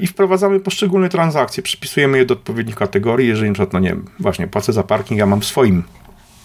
[0.00, 4.46] i wprowadzamy poszczególne transakcje, przypisujemy je do odpowiednich kategorii, jeżeli na przykład, no nie właśnie
[4.46, 5.82] płacę za parking, ja mam w swoim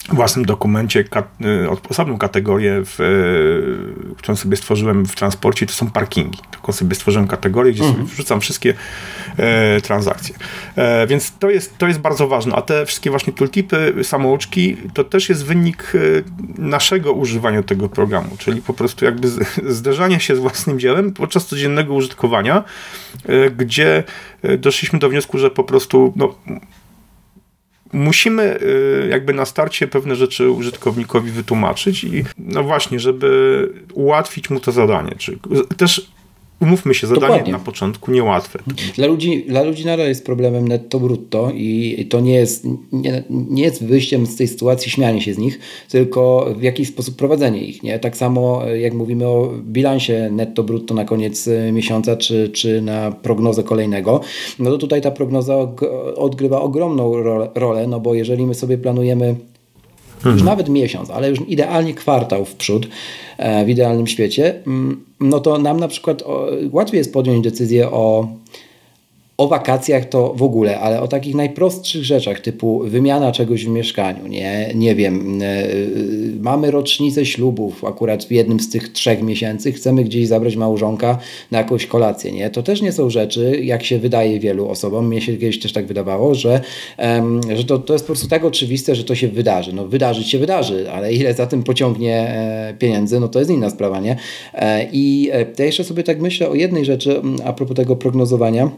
[0.07, 6.39] własnym dokumencie y, osobną kategorię, w, y, którą sobie stworzyłem w transporcie, to są parkingi.
[6.51, 7.97] Tylko sobie stworzyłem kategorię, gdzie mhm.
[7.99, 8.73] sobie wrzucam wszystkie
[9.37, 10.35] e, transakcje.
[10.75, 12.55] E, więc to jest, to jest bardzo ważne.
[12.55, 15.99] A te wszystkie właśnie tooltipy, samouczki, to też jest wynik e,
[16.61, 19.27] naszego używania tego programu, czyli po prostu jakby
[19.67, 22.63] zderzania się z własnym dziełem podczas codziennego użytkowania,
[23.25, 24.03] e, gdzie
[24.41, 26.35] e, doszliśmy do wniosku, że po prostu no,
[27.93, 34.59] musimy y, jakby na starcie pewne rzeczy użytkownikowi wytłumaczyć i no właśnie, żeby ułatwić mu
[34.59, 35.15] to zadanie.
[35.17, 35.39] Czy
[35.77, 36.11] też
[36.61, 37.53] umówmy się, zadanie Dokładnie.
[37.53, 38.59] na początku niełatwe.
[38.95, 43.63] Dla ludzi, dla ludzi nadal jest problemem netto brutto i to nie jest, nie, nie
[43.63, 47.83] jest wyjściem z tej sytuacji śmianie się z nich, tylko w jakiś sposób prowadzenie ich.
[47.83, 47.99] Nie?
[47.99, 53.11] Tak samo jak mówimy o bilansie netto brutto na koniec e, miesiąca czy, czy na
[53.11, 54.21] prognozę kolejnego,
[54.59, 55.55] no to tutaj ta prognoza
[56.15, 57.13] odgrywa ogromną
[57.55, 59.35] rolę, no bo jeżeli my sobie planujemy
[60.19, 60.35] mhm.
[60.35, 62.87] już nawet miesiąc, ale już idealnie kwartał w przód
[63.37, 66.23] e, w idealnym świecie, mm, no to nam na przykład
[66.71, 68.27] łatwiej jest podjąć decyzję o
[69.39, 74.27] O wakacjach to w ogóle, ale o takich najprostszych rzeczach, typu wymiana czegoś w mieszkaniu,
[74.27, 80.03] nie, nie wiem, yy, mamy rocznicę ślubów, akurat w jednym z tych trzech miesięcy, chcemy
[80.03, 81.17] gdzieś zabrać małżonka
[81.51, 82.49] na jakąś kolację, nie?
[82.49, 85.87] To też nie są rzeczy, jak się wydaje wielu osobom, mnie się kiedyś też tak
[85.87, 86.61] wydawało, że,
[87.55, 89.73] że to, to jest po prostu tak oczywiste, że to się wydarzy.
[89.73, 93.69] No wydarzyć się wydarzy, ale ile za tym pociągnie e, pieniędzy, no to jest inna
[93.69, 94.15] sprawa, nie?
[94.91, 98.71] I ja jeszcze sobie tak myślę o jednej rzeczy a propos tego prognozowania,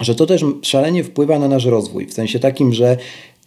[0.00, 2.96] że to też szalenie wpływa na nasz rozwój, w sensie takim, że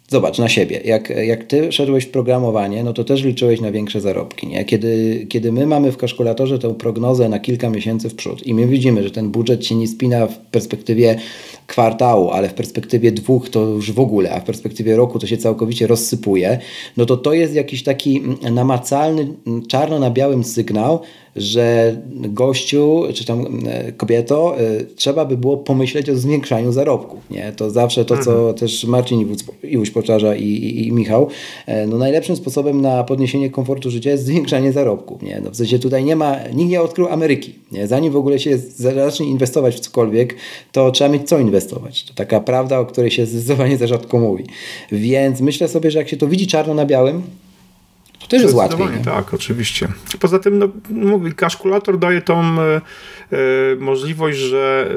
[0.08, 0.80] Zobacz na siebie.
[0.84, 4.46] Jak, jak ty szedłeś w programowanie, no to też liczyłeś na większe zarobki.
[4.46, 4.64] Nie?
[4.64, 8.66] Kiedy, kiedy my mamy w kalkulatorze tę prognozę na kilka miesięcy w przód i my
[8.66, 11.18] widzimy, że ten budżet się nie spina w perspektywie
[11.66, 15.36] kwartału, ale w perspektywie dwóch to już w ogóle, a w perspektywie roku to się
[15.36, 16.58] całkowicie rozsypuje,
[16.96, 19.28] no to to jest jakiś taki namacalny,
[19.68, 21.00] czarno na białym sygnał,
[21.36, 27.30] że gościu, czy tam e, kobieto, e, trzeba by było pomyśleć o zwiększaniu zarobków.
[27.30, 27.52] Nie?
[27.56, 28.54] To zawsze to, co mhm.
[28.54, 31.28] też Marcin Iwuś powtarza i, i, i, Michał,
[31.66, 35.22] e, no najlepszym sposobem na podniesienie komfortu życia jest zwiększanie zarobków.
[35.22, 35.40] Nie?
[35.44, 37.54] No w sensie tutaj nie ma, nikt nie odkrył Ameryki.
[37.72, 37.86] Nie?
[37.86, 40.34] Zanim w ogóle się zacznie inwestować w cokolwiek,
[40.72, 42.04] to trzeba mieć co inwestować.
[42.04, 44.44] To taka prawda, o której się zdecydowanie za rzadko mówi.
[44.92, 47.22] Więc myślę sobie, że jak się to widzi czarno na białym,
[48.26, 48.86] to też jest łatwiej.
[48.86, 49.04] Nie?
[49.04, 49.88] Tak, oczywiście.
[50.20, 52.80] Poza tym, no, mówię, kalkulator daje tą e,
[53.78, 54.90] możliwość, że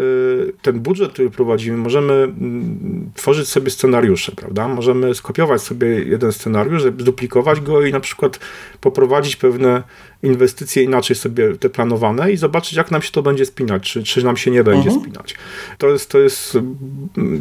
[0.49, 4.67] e, ten budżet, który prowadzimy, możemy mm, tworzyć sobie scenariusze, prawda?
[4.67, 8.39] Możemy skopiować sobie jeden scenariusz, zduplikować go i na przykład
[8.81, 9.83] poprowadzić pewne
[10.23, 14.23] inwestycje inaczej sobie te planowane i zobaczyć, jak nam się to będzie spinać, czy, czy
[14.23, 15.01] nam się nie będzie mhm.
[15.01, 15.35] spinać.
[15.77, 16.57] To jest, to jest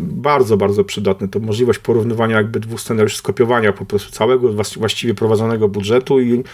[0.00, 1.28] bardzo, bardzo przydatne.
[1.28, 6.44] To możliwość porównywania jakby dwóch scenariuszy, skopiowania po prostu całego właściwie prowadzonego budżetu i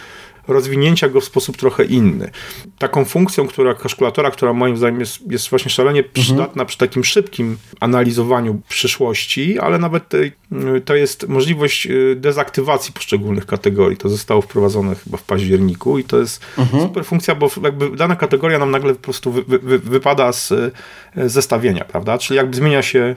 [0.47, 2.31] rozwinięcia go w sposób trochę inny.
[2.77, 6.13] Taką funkcją, która kalkulatora, która moim zdaniem jest, jest właśnie szalenie mhm.
[6.13, 6.67] przydatna mhm.
[6.67, 10.03] przy takim szybkim analizowaniu przyszłości, ale nawet
[10.85, 13.97] to jest możliwość y, dezaktywacji poszczególnych kategorii.
[13.97, 16.83] To zostało wprowadzone chyba w październiku i to jest mhm.
[16.83, 20.71] super funkcja, bo jakby dana kategoria nam nagle po prostu wy, wy, wypada z y,
[21.15, 22.17] zestawienia, prawda?
[22.17, 23.15] Czyli jakby zmienia się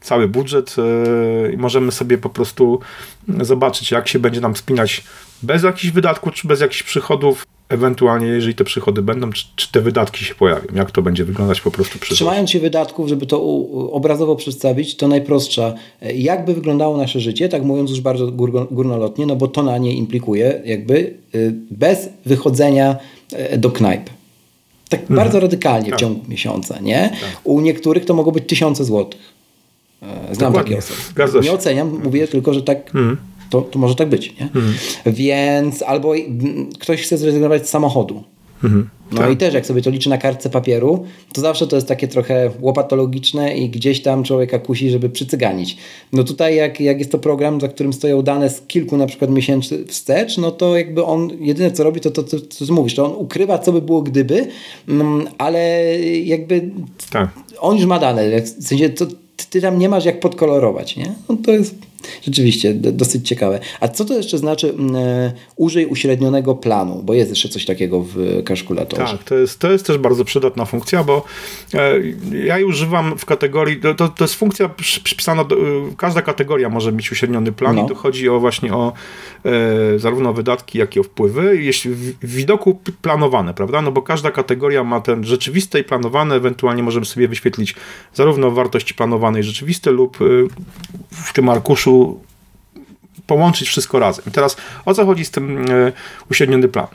[0.00, 2.80] cały budżet y, i możemy sobie po prostu
[3.40, 5.04] zobaczyć, jak się będzie nam spinać
[5.42, 9.80] bez jakichś wydatków, czy bez jakichś przychodów, ewentualnie jeżeli te przychody będą, czy, czy, te
[9.80, 13.42] wydatki się pojawią, jak to będzie wyglądać po prostu przy Trzymając się wydatków, żeby to
[13.92, 15.74] obrazowo przedstawić, to najprostsza,
[16.14, 18.32] jakby wyglądało nasze życie, tak mówiąc już bardzo
[18.70, 22.96] górnolotnie, no bo to na nie implikuje jakby y, bez wychodzenia
[23.32, 24.10] e, do knajp.
[24.88, 25.16] Tak mhm.
[25.16, 25.98] bardzo radykalnie tak.
[25.98, 27.10] w ciągu miesiąca, nie?
[27.20, 27.40] Tak.
[27.44, 29.20] U niektórych to mogą być tysiące złotych.
[30.02, 30.76] E, znam Dokładnie.
[30.76, 31.40] takie osoby.
[31.40, 33.16] Nie oceniam, mówię tylko, że tak mhm
[33.50, 34.34] to, to może tak być.
[34.40, 34.46] Nie?
[34.46, 34.74] Mhm.
[35.06, 36.12] Więc albo
[36.78, 38.24] ktoś chce zrezygnować z samochodu.
[38.64, 38.88] Mhm.
[39.12, 39.32] No tak.
[39.32, 42.50] i też jak sobie to liczy na kartce papieru, to zawsze to jest takie trochę
[42.60, 45.76] łopatologiczne i gdzieś tam człowieka kusi, żeby przycyganić.
[46.12, 49.30] No tutaj jak, jak jest to program, za którym stoją dane z kilku na przykład
[49.30, 53.04] miesięcy wstecz, no to jakby on jedyne co robi, to to, to co mówisz, to
[53.04, 54.46] on ukrywa co by było gdyby,
[54.88, 56.70] mm, ale jakby
[57.10, 57.30] tak.
[57.60, 59.06] on już ma dane, w sensie to,
[59.50, 61.14] ty tam nie masz jak podkolorować, nie?
[61.28, 61.74] No to jest
[62.22, 63.60] Rzeczywiście, dosyć ciekawe.
[63.80, 67.02] A co to jeszcze znaczy e, użyj uśrednionego planu?
[67.02, 69.12] Bo jest jeszcze coś takiego w kalkulatorze.
[69.12, 71.24] Tak, to jest, to jest też bardzo przydatna funkcja, bo
[71.74, 71.92] e,
[72.46, 74.70] ja jej używam w kategorii, to, to jest funkcja
[75.04, 75.56] przypisana, do,
[75.96, 77.84] każda kategoria może mieć uśredniony plan no.
[77.84, 78.92] i to chodzi o właśnie o
[79.44, 83.82] e, zarówno wydatki, jak i o wpływy, jeśli w, w widoku planowane, prawda?
[83.82, 87.74] No bo każda kategoria ma ten rzeczywiste i planowane, ewentualnie możemy sobie wyświetlić
[88.14, 90.24] zarówno wartości planowanej rzeczywiste lub e,
[91.10, 91.89] w tym arkuszu
[93.26, 94.24] połączyć wszystko razem.
[94.28, 95.92] I teraz o co chodzi z tym e,
[96.30, 96.86] uśredniony plan?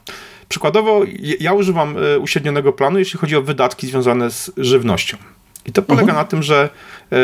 [0.49, 1.01] Przykładowo,
[1.39, 5.17] ja używam e, uśrednionego planu, jeśli chodzi o wydatki związane z żywnością.
[5.65, 6.17] I to polega mhm.
[6.17, 6.69] na tym, że
[7.11, 7.17] e,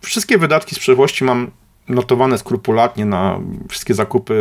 [0.00, 1.50] wszystkie wydatki z przeszłości mam
[1.88, 4.34] notowane skrupulatnie na wszystkie zakupy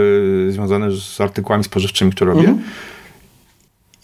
[0.49, 2.47] związane z artykułami spożywczymi, które robię.
[2.47, 2.67] Mhm.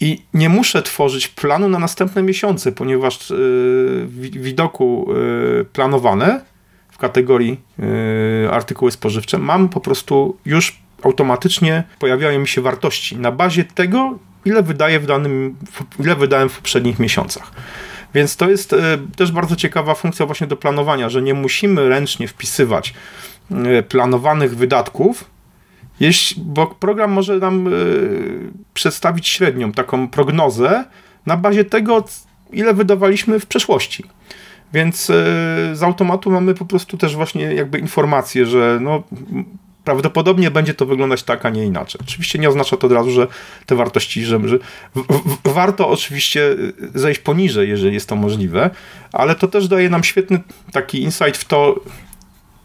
[0.00, 3.18] I nie muszę tworzyć planu na następne miesiące, ponieważ
[4.06, 5.08] w widoku
[5.72, 6.40] planowane
[7.00, 13.64] kategorii yy, artykuły spożywcze, mam po prostu już automatycznie pojawiają mi się wartości na bazie
[13.64, 15.56] tego, ile wydaję w danym,
[16.00, 17.52] ile wydałem w poprzednich miesiącach.
[18.14, 18.78] Więc to jest yy,
[19.16, 22.94] też bardzo ciekawa funkcja właśnie do planowania, że nie musimy ręcznie wpisywać
[23.50, 25.24] yy, planowanych wydatków,
[26.36, 27.68] bo program może nam
[28.74, 30.84] przedstawić średnią taką prognozę
[31.26, 32.04] na bazie tego,
[32.52, 34.04] ile wydawaliśmy w przeszłości.
[34.72, 35.14] Więc e,
[35.76, 39.02] z automatu mamy po prostu też właśnie jakby informację, że no,
[39.84, 42.00] prawdopodobnie będzie to wyglądać tak, a nie inaczej.
[42.04, 43.26] Oczywiście nie oznacza to od razu, że
[43.66, 44.58] te wartości, że, że
[44.94, 45.02] w,
[45.44, 46.56] w, warto oczywiście
[46.94, 48.70] zejść poniżej, jeżeli jest to możliwe,
[49.12, 50.40] ale to też daje nam świetny
[50.72, 51.80] taki insight w to,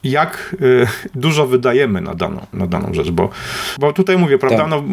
[0.04, 3.30] jak y, dużo wydajemy na daną, na daną rzecz, bo,
[3.80, 4.70] bo tutaj mówię, prawda, tak.
[4.70, 4.84] no,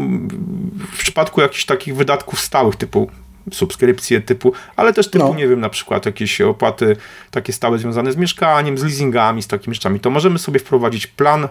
[0.93, 3.11] w przypadku jakichś takich wydatków stałych typu
[3.53, 5.35] subskrypcje typu, ale też typu, no.
[5.35, 6.97] nie wiem, na przykład jakieś opłaty
[7.31, 11.49] takie stałe związane z mieszkaniem, z leasingami, z takimi rzeczami, to możemy sobie wprowadzić plan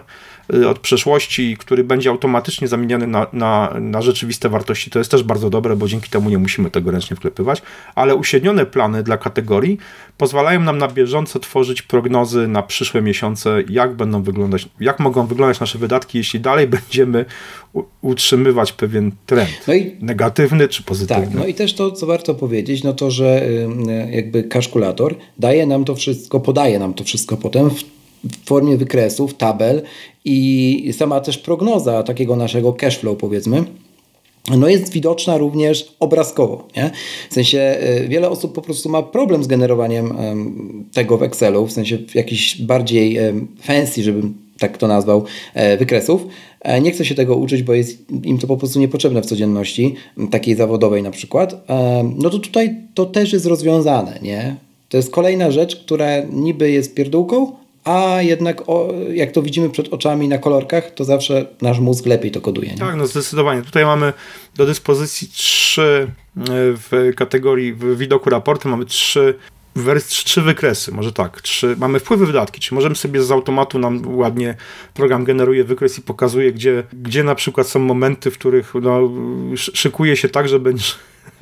[0.68, 4.90] od przeszłości, który będzie automatycznie zamieniany na, na, na rzeczywiste wartości.
[4.90, 7.62] To jest też bardzo dobre, bo dzięki temu nie musimy tego ręcznie wklepywać,
[7.94, 9.78] ale uśrednione plany dla kategorii
[10.16, 15.60] pozwalają nam na bieżąco tworzyć prognozy na przyszłe miesiące, jak będą wyglądać, jak mogą wyglądać
[15.60, 17.24] nasze wydatki, jeśli dalej będziemy
[18.02, 21.26] utrzymywać pewien trend, no i, negatywny czy pozytywny.
[21.26, 23.48] Tak, no i też to, co warto powiedzieć, no to, że
[24.10, 29.34] jakby kaszkulator daje nam to wszystko, podaje nam to wszystko potem w w formie wykresów,
[29.34, 29.82] tabel
[30.24, 33.64] i sama też prognoza takiego naszego cashflow powiedzmy,
[34.58, 36.68] no jest widoczna również obrazkowo.
[36.76, 36.90] Nie?
[37.30, 40.14] W sensie y, wiele osób po prostu ma problem z generowaniem
[40.92, 43.18] tego w Excelu, w sensie jakiś bardziej
[43.60, 46.26] fancy, żebym tak to nazwał, e, wykresów.
[46.60, 49.94] E, nie chce się tego uczyć, bo jest im to po prostu niepotrzebne w codzienności,
[50.30, 51.64] takiej zawodowej na przykład.
[52.18, 54.56] No to tutaj to też jest rozwiązane, nie?
[54.88, 57.52] To jest kolejna rzecz, która niby jest pierdółką,
[57.84, 62.30] a jednak o, jak to widzimy przed oczami na kolorkach, to zawsze nasz mózg lepiej
[62.30, 62.70] to koduje.
[62.70, 62.78] Nie?
[62.78, 63.62] Tak, no zdecydowanie.
[63.62, 64.12] Tutaj mamy
[64.56, 69.34] do dyspozycji trzy e, w kategorii w widoku raportu mamy trzy
[70.06, 74.54] trzy wykresy, może tak, trzy, mamy wpływy, wydatki, czy możemy sobie z automatu nam ładnie
[74.94, 79.10] program generuje wykres i pokazuje, gdzie, gdzie na przykład są momenty, w których no,
[79.54, 80.84] szykuje się tak, że będzie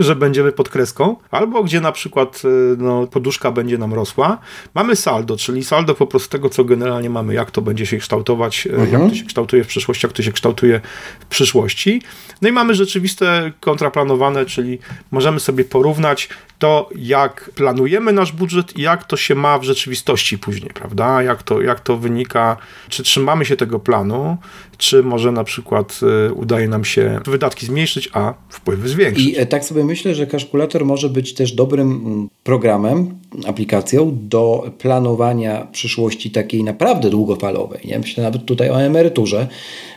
[0.00, 4.38] że będziemy pod kreską, albo gdzie na przykład e, no, poduszka będzie nam rosła.
[4.74, 8.66] Mamy saldo, czyli saldo po prostu tego, co generalnie mamy, jak to będzie się kształtować,
[8.66, 8.92] e, mhm.
[8.92, 10.80] jak to się kształtuje w przyszłości, jak to się kształtuje
[11.20, 12.02] w przyszłości.
[12.42, 14.78] No i mamy rzeczywiste kontraplanowane, czyli
[15.10, 16.28] możemy sobie porównać
[16.60, 21.22] to, jak planujemy nasz budżet i jak to się ma w rzeczywistości później, prawda?
[21.22, 22.56] Jak to, jak to wynika,
[22.88, 24.36] czy trzymamy się tego planu,
[24.78, 29.26] czy może na przykład y, udaje nam się wydatki zmniejszyć, a wpływy zwiększyć.
[29.26, 34.70] I e, tak sobie myślę, że kalkulator może być też dobrym mm, programem, aplikacją do
[34.78, 37.80] planowania przyszłości takiej naprawdę długofalowej.
[37.84, 37.98] Nie?
[37.98, 39.48] Myślę nawet tutaj o emeryturze,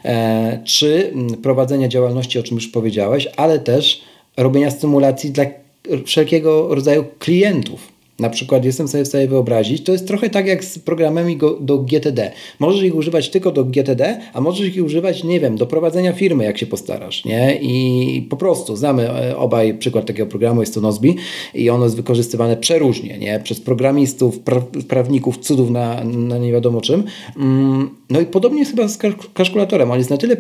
[0.06, 4.02] e, czy mm, prowadzenia działalności, o czym już powiedziałeś, ale też
[4.38, 5.63] robienia stymulacji dla
[6.06, 7.94] wszelkiego rodzaju klientów.
[8.20, 11.58] Na przykład jestem sobie w stanie wyobrazić, to jest trochę tak jak z programami go,
[11.60, 12.32] do GTD.
[12.60, 16.44] Możesz ich używać tylko do GTD, a możesz ich używać, nie wiem, do prowadzenia firmy,
[16.44, 17.60] jak się postarasz, nie?
[17.62, 21.16] I po prostu znamy e, obaj przykład takiego programu, jest to Nozbi
[21.54, 23.40] i ono jest wykorzystywane przeróżnie, nie?
[23.44, 27.04] Przez programistów, pra prawników, cudów na, na nie wiadomo czym.
[27.38, 28.98] Mm, no i podobnie jest chyba z
[29.34, 29.92] kalkulatorem.
[29.92, 30.38] On jest na tyle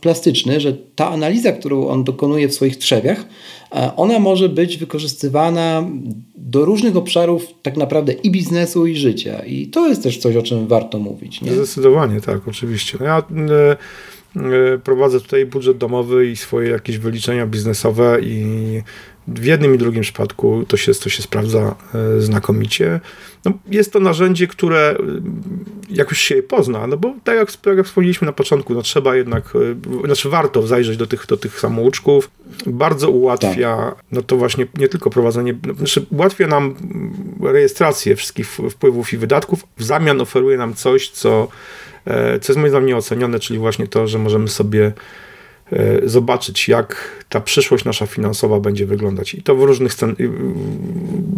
[0.00, 3.26] plastyczny, że ta analiza, którą on dokonuje w swoich trzewiach,
[3.96, 5.84] ona może być wykorzystywana
[6.36, 9.38] do różnych obszarów tak naprawdę i biznesu, i życia.
[9.46, 11.40] I to jest też coś, o czym warto mówić.
[11.40, 11.52] Nie?
[11.52, 12.98] Zdecydowanie tak, oczywiście.
[13.00, 13.76] No ja e,
[14.74, 18.44] e, prowadzę tutaj budżet domowy i swoje jakieś wyliczenia biznesowe i
[19.28, 23.00] w jednym i drugim przypadku to się, to się sprawdza e, znakomicie.
[23.44, 24.96] No, jest to narzędzie, które
[25.90, 29.16] jak już się pozna, no bo tak jak, tak jak wspomnieliśmy na początku, no trzeba
[29.16, 29.52] jednak,
[30.04, 32.30] znaczy warto zajrzeć do tych, do tych samouczków.
[32.66, 34.04] Bardzo ułatwia, tak.
[34.12, 36.74] no to właśnie nie tylko prowadzenie, no, znaczy ułatwia nam
[37.42, 41.48] rejestrację wszystkich wpływów i wydatków, w zamian oferuje nam coś, co,
[42.04, 44.92] e, co jest moim zdaniem nieocenione, czyli właśnie to, że możemy sobie E,
[46.04, 49.34] zobaczyć, jak ta przyszłość nasza finansowa będzie wyglądać.
[49.34, 50.14] I to w różnych scen-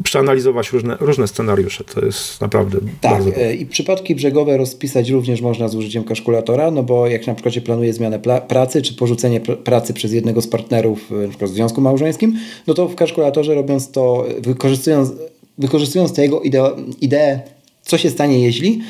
[0.03, 1.85] przeanalizować różne, różne scenariusze.
[1.85, 6.71] To jest naprawdę tak, bardzo e, i przypadki brzegowe rozpisać również można z użyciem kalkulatora,
[6.71, 10.43] no bo jak na przykład się planuje zmianę pracy, czy porzucenie pr pracy przez jednego
[10.43, 15.13] z partnerów, e, na przykład w związku małżeńskim, no to w kalkulatorze robiąc to, wykorzystując,
[15.59, 17.41] wykorzystując tego ideę, ideę,
[17.83, 18.81] co się stanie jeśli,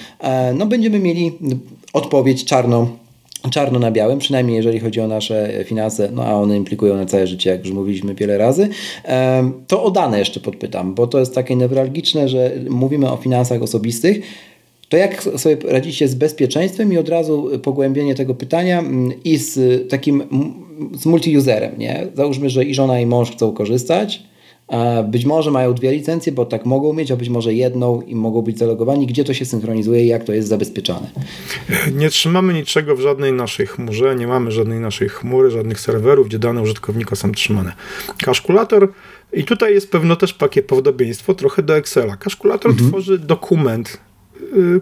[0.55, 1.33] no będziemy mieli
[1.93, 2.89] odpowiedź czarną
[3.51, 7.27] czarno na białym, przynajmniej jeżeli chodzi o nasze finanse, no a one implikują na całe
[7.27, 8.69] życie, jak już mówiliśmy wiele razy.
[9.67, 14.21] To o dane jeszcze podpytam, bo to jest takie newralgiczne, że mówimy o finansach osobistych.
[14.89, 19.89] To jak sobie radzicie z bezpieczeństwem i od razu pogłębienie tego pytania mm, i z
[19.91, 20.23] takim
[20.95, 22.07] z multi-userem, nie?
[22.15, 24.23] Załóżmy, że i żona i mąż chcą korzystać,
[25.05, 28.43] być może mają dwie licencje, bo tak mogą mieć, a być może jedną i mogą
[28.43, 29.07] być zalogowani.
[29.07, 31.11] Gdzie to się synchronizuje i jak to jest zabezpieczane?
[31.95, 36.39] Nie trzymamy niczego w żadnej naszej chmurze, nie mamy żadnej naszej chmury, żadnych serwerów, gdzie
[36.39, 37.73] dane użytkownika są trzymane.
[38.25, 38.93] Kaszkulator
[39.33, 42.17] i tutaj jest pewno też takie podobieństwo trochę do Excela.
[42.17, 42.91] Kaszkulator mhm.
[42.91, 44.01] tworzy dokument,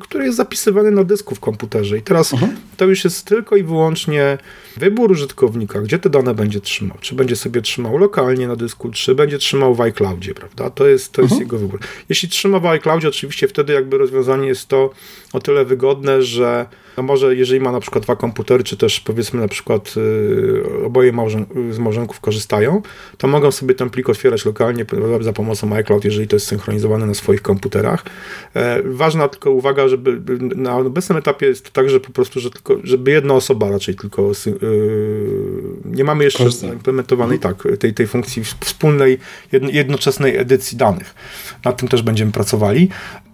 [0.00, 1.98] który jest zapisywany na dysku w komputerze.
[1.98, 2.56] I teraz mhm.
[2.76, 4.38] To już jest tylko i wyłącznie
[4.76, 6.96] wybór użytkownika, gdzie te dane będzie trzymał.
[7.00, 10.70] Czy będzie sobie trzymał lokalnie na dysku, czy będzie trzymał w iCloudzie, prawda?
[10.70, 11.48] To jest, to jest mhm.
[11.48, 11.80] jego wybór.
[12.08, 14.90] Jeśli trzyma w iCloudzie, oczywiście wtedy jakby rozwiązanie jest to
[15.32, 16.66] o tyle wygodne, że
[16.96, 21.12] no może jeżeli ma na przykład dwa komputery, czy też powiedzmy na przykład y, oboje
[21.12, 22.82] małżon z małżonków korzystają,
[23.18, 24.86] to mogą sobie ten plik otwierać lokalnie
[25.20, 28.04] za pomocą iCloud, jeżeli to jest synchronizowane na swoich komputerach.
[28.54, 30.20] E, ważna tylko uwaga, żeby
[30.56, 33.94] na obecnym etapie jest to tak, że po prostu, że tylko, żeby jedna osoba raczej
[33.94, 34.52] tylko y,
[35.84, 36.66] nie mamy jeszcze Korzysta.
[36.66, 37.54] implementowanej mhm.
[37.54, 39.18] tak, tej, tej funkcji wspólnej,
[39.52, 41.14] jednoczesnej edycji danych.
[41.64, 42.88] Nad tym też będziemy pracowali.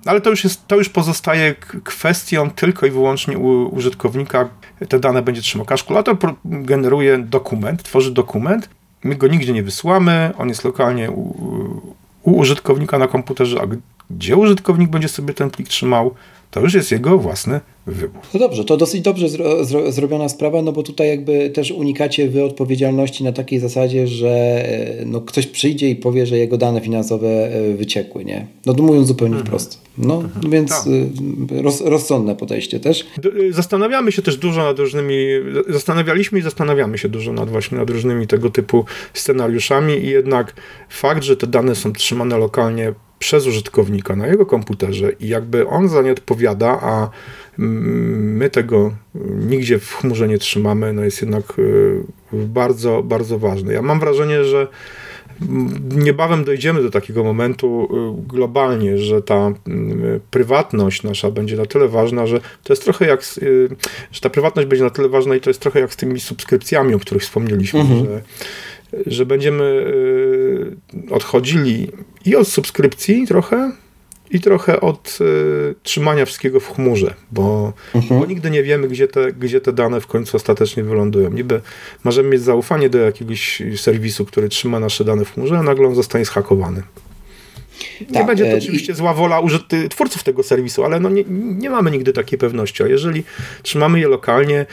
[0.07, 4.49] Ale to już, jest, to już pozostaje kwestią tylko i wyłącznie u użytkownika.
[4.89, 5.67] Te dane będzie trzymał.
[5.67, 8.69] Kaszkulator generuje dokument, tworzy dokument.
[9.05, 11.21] My go nigdzie nie wysłamy, on jest lokalnie u,
[12.23, 13.67] u użytkownika na komputerze, a
[14.11, 16.15] gdzie użytkownik będzie sobie ten plik trzymał,
[16.53, 18.21] to już jest jego własny wybór.
[18.35, 22.29] No dobrze, to dosyć dobrze zro, zro, zrobiona sprawa, no bo tutaj jakby też unikacie
[22.29, 26.81] wy odpowiedzialności na takiej zasadzie, że e, no ktoś przyjdzie i powie, że jego dane
[26.81, 28.47] finansowe e, wyciekły, nie?
[28.67, 29.47] No mówiąc zupełnie mhm.
[29.47, 29.81] wprost.
[29.99, 30.51] No mhm.
[30.51, 30.87] więc tak.
[31.59, 33.07] E, roz, rozsądne podejście też.
[33.51, 35.17] Zastanawiamy się też dużo nad różnymi,
[35.69, 38.85] zastanawialiśmy i zastanawiamy się dużo nad właśnie nad różnymi tego typu
[39.15, 40.55] scenariuszami i jednak
[40.89, 45.89] fakt, że te dane są trzymane lokalnie przez użytkownika na jego komputerze i jakby on
[45.89, 47.11] za nie odpowiada, a
[47.59, 48.93] my tego
[49.49, 52.01] nigdzie w chmurze nie trzymamy, no jest jednak y,
[52.33, 53.73] bardzo, bardzo ważne.
[53.73, 54.67] Ja mam wrażenie, że
[55.91, 61.89] niebawem dojdziemy do takiego momentu y, globalnie, że ta y, prywatność nasza będzie na tyle
[61.89, 63.23] ważna, że to jest trochę jak,
[64.13, 66.95] że ta prywatność będzie na tyle ważna i to jest trochę jak z tymi subskrypcjami,
[66.95, 68.05] o których wspomnieliśmy, mhm.
[68.05, 68.23] że
[69.07, 70.77] że będziemy y,
[71.11, 71.89] odchodzili
[72.25, 73.73] i od subskrypcji trochę,
[74.31, 78.21] i trochę od y, trzymania wszystkiego w chmurze, bo, mhm.
[78.21, 81.31] bo, nigdy nie wiemy, gdzie te, gdzie te dane w końcu ostatecznie wylądują.
[81.31, 81.61] Niby
[82.05, 85.95] możemy mieć zaufanie do jakiegoś serwisu, który trzyma nasze dane w chmurze, a nagle on
[85.95, 86.83] zostanie zhakowany.
[88.01, 88.95] Nie tak, będzie to e, oczywiście i...
[88.95, 92.83] zła wola użyty, twórców tego serwisu, ale no nie, nie mamy nigdy takiej pewności.
[92.83, 93.25] A jeżeli
[93.63, 94.67] trzymamy je lokalnie,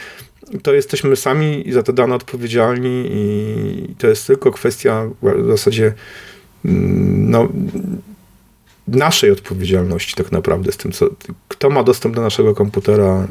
[0.62, 5.92] to jesteśmy sami za te dane odpowiedzialni i to jest tylko kwestia w zasadzie
[6.64, 7.48] mm, no,
[8.88, 11.06] naszej odpowiedzialności tak naprawdę z tym, co,
[11.48, 13.28] kto ma dostęp do naszego komputera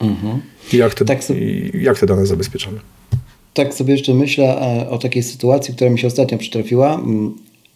[0.00, 0.40] mhm.
[0.72, 2.80] i jak te, tak sobie, jak te dane zabezpieczamy.
[3.54, 7.00] Tak sobie jeszcze myślę e, o takiej sytuacji, która mi się ostatnio przytrafiła.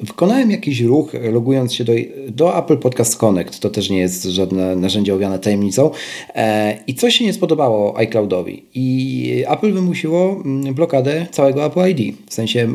[0.01, 1.93] Wykonałem jakiś ruch, logując się do,
[2.29, 3.61] do Apple Podcast Connect.
[3.61, 5.91] To też nie jest żadne narzędzie owiane tajemnicą.
[6.35, 8.65] E, I coś się nie spodobało iCloudowi.
[8.75, 12.17] I Apple wymusiło mm, blokadę całego Apple ID.
[12.27, 12.69] W sensie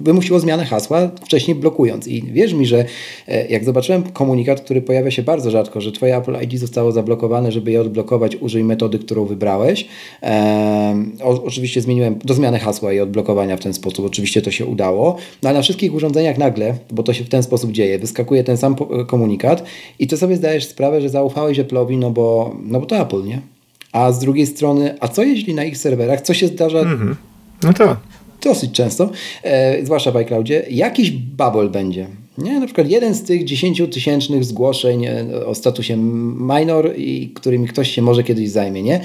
[0.00, 2.08] wymusiło zmianę hasła, wcześniej blokując.
[2.08, 2.84] I wierz mi, że
[3.28, 7.52] e, jak zobaczyłem komunikat, który pojawia się bardzo rzadko, że Twoje Apple ID zostało zablokowane,
[7.52, 9.88] żeby je odblokować, użyj metody, którą wybrałeś.
[10.22, 11.04] E,
[11.44, 14.06] oczywiście zmieniłem do zmiany hasła i odblokowania w ten sposób.
[14.06, 15.16] Oczywiście to się udało.
[15.42, 18.56] No ale na wszystkich urządzeniach nagle, bo to się w ten sposób dzieje, wyskakuje ten
[18.56, 18.76] sam
[19.06, 19.64] komunikat
[19.98, 23.40] i ty sobie zdajesz sprawę, że zaufałeś Apple'owi, no bo, no bo to Apple, nie?
[23.92, 26.78] A z drugiej strony, a co jeśli na ich serwerach, co się zdarza?
[26.78, 27.14] -hmm.
[27.62, 28.13] No tak
[28.44, 29.10] dosyć często,
[29.42, 32.06] e, zwłaszcza w iCloudzie, jakiś bubble będzie.
[32.38, 32.60] Nie?
[32.60, 35.96] Na przykład jeden z tych 10 tysięcznych zgłoszeń e, o statusie
[36.36, 38.82] minor, i którymi ktoś się może kiedyś zajmie.
[38.82, 39.00] Nie?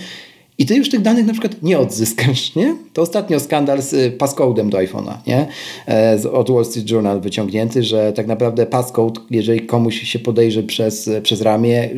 [0.58, 2.76] I ty już tych danych na przykład nie odzyskasz, nie?
[2.94, 5.48] To ostatnio skandal z passcodem do iPhone'a, nie?
[5.88, 11.10] E, od Wall Street Journal wyciągnięty, że tak naprawdę passcode, jeżeli komuś się podejrzy przez,
[11.24, 11.90] przez ramię,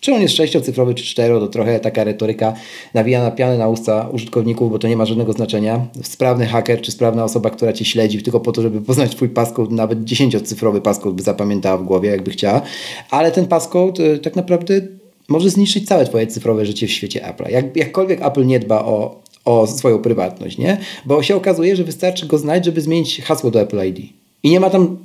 [0.00, 2.54] czy on jest sześciocyfrowy, czy cztero, to trochę taka retoryka
[2.94, 5.86] nawija na pianę na usta użytkowników, bo to nie ma żadnego znaczenia.
[6.02, 9.74] Sprawny haker, czy sprawna osoba, która cię śledzi, tylko po to, żeby poznać twój passcode,
[9.74, 12.62] nawet dziesięciocyfrowy passcode by zapamiętała w głowie, jakby chciała.
[13.10, 14.80] Ale ten passcode y, tak naprawdę
[15.28, 17.44] może zniszczyć całe twoje cyfrowe życie w świecie Apple.
[17.50, 20.78] Jak, jakkolwiek Apple nie dba o, o swoją prywatność, nie?
[21.06, 23.98] Bo się okazuje, że wystarczy go znać, żeby zmienić hasło do Apple ID.
[24.42, 24.96] I nie ma tam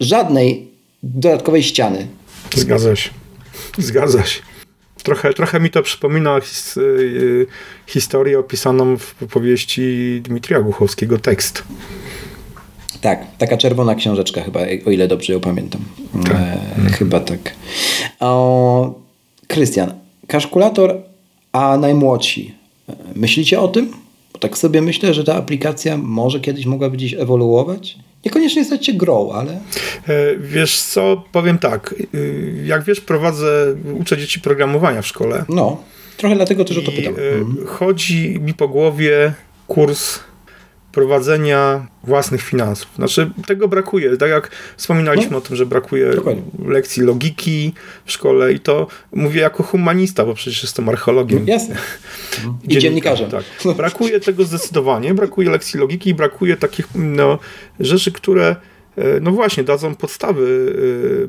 [0.00, 0.66] żadnej
[1.02, 2.06] dodatkowej ściany.
[2.54, 3.10] Zgadza się.
[3.78, 4.42] Zgadza się.
[5.02, 7.46] Trochę, trochę mi to przypomina his, y,
[7.86, 11.62] historię opisaną w powieści Dmitrija Głuchowskiego Tekst.
[13.00, 15.80] Tak, taka czerwona książeczka chyba, o ile dobrze ją pamiętam.
[16.24, 16.32] Tak.
[16.32, 16.92] E, hmm.
[16.92, 17.54] Chyba tak.
[19.46, 19.92] Krystian,
[20.26, 20.96] kaszkulator,
[21.52, 22.54] a najmłodsi.
[23.14, 23.92] Myślicie o tym?
[24.32, 27.98] Bo tak sobie myślę, że ta aplikacja może kiedyś mogłaby gdzieś ewoluować.
[28.24, 29.52] Niekoniecznie stać się grą, ale...
[29.52, 31.94] E, wiesz co, powiem tak.
[32.14, 35.44] Y, jak wiesz, prowadzę, uczę dzieci programowania w szkole.
[35.48, 35.82] No,
[36.16, 37.14] trochę dlatego też o to pytam.
[37.14, 37.66] E, mhm.
[37.66, 39.32] Chodzi mi po głowie
[39.66, 40.20] kurs
[40.92, 42.88] prowadzenia własnych finansów.
[42.96, 44.16] Znaczy, tego brakuje.
[44.16, 46.42] Tak jak wspominaliśmy no, o tym, że brakuje dokładnie.
[46.64, 47.72] lekcji logiki
[48.04, 51.38] w szkole i to mówię jako humanista, bo przecież jestem archeologiem.
[51.46, 51.76] No, jasne.
[52.68, 53.30] I dziennikarzem.
[53.30, 53.44] Tak.
[53.76, 57.38] Brakuje tego zdecydowanie, brakuje lekcji logiki i brakuje takich no,
[57.80, 58.56] rzeczy, które
[58.96, 60.74] e, no właśnie, dadzą podstawy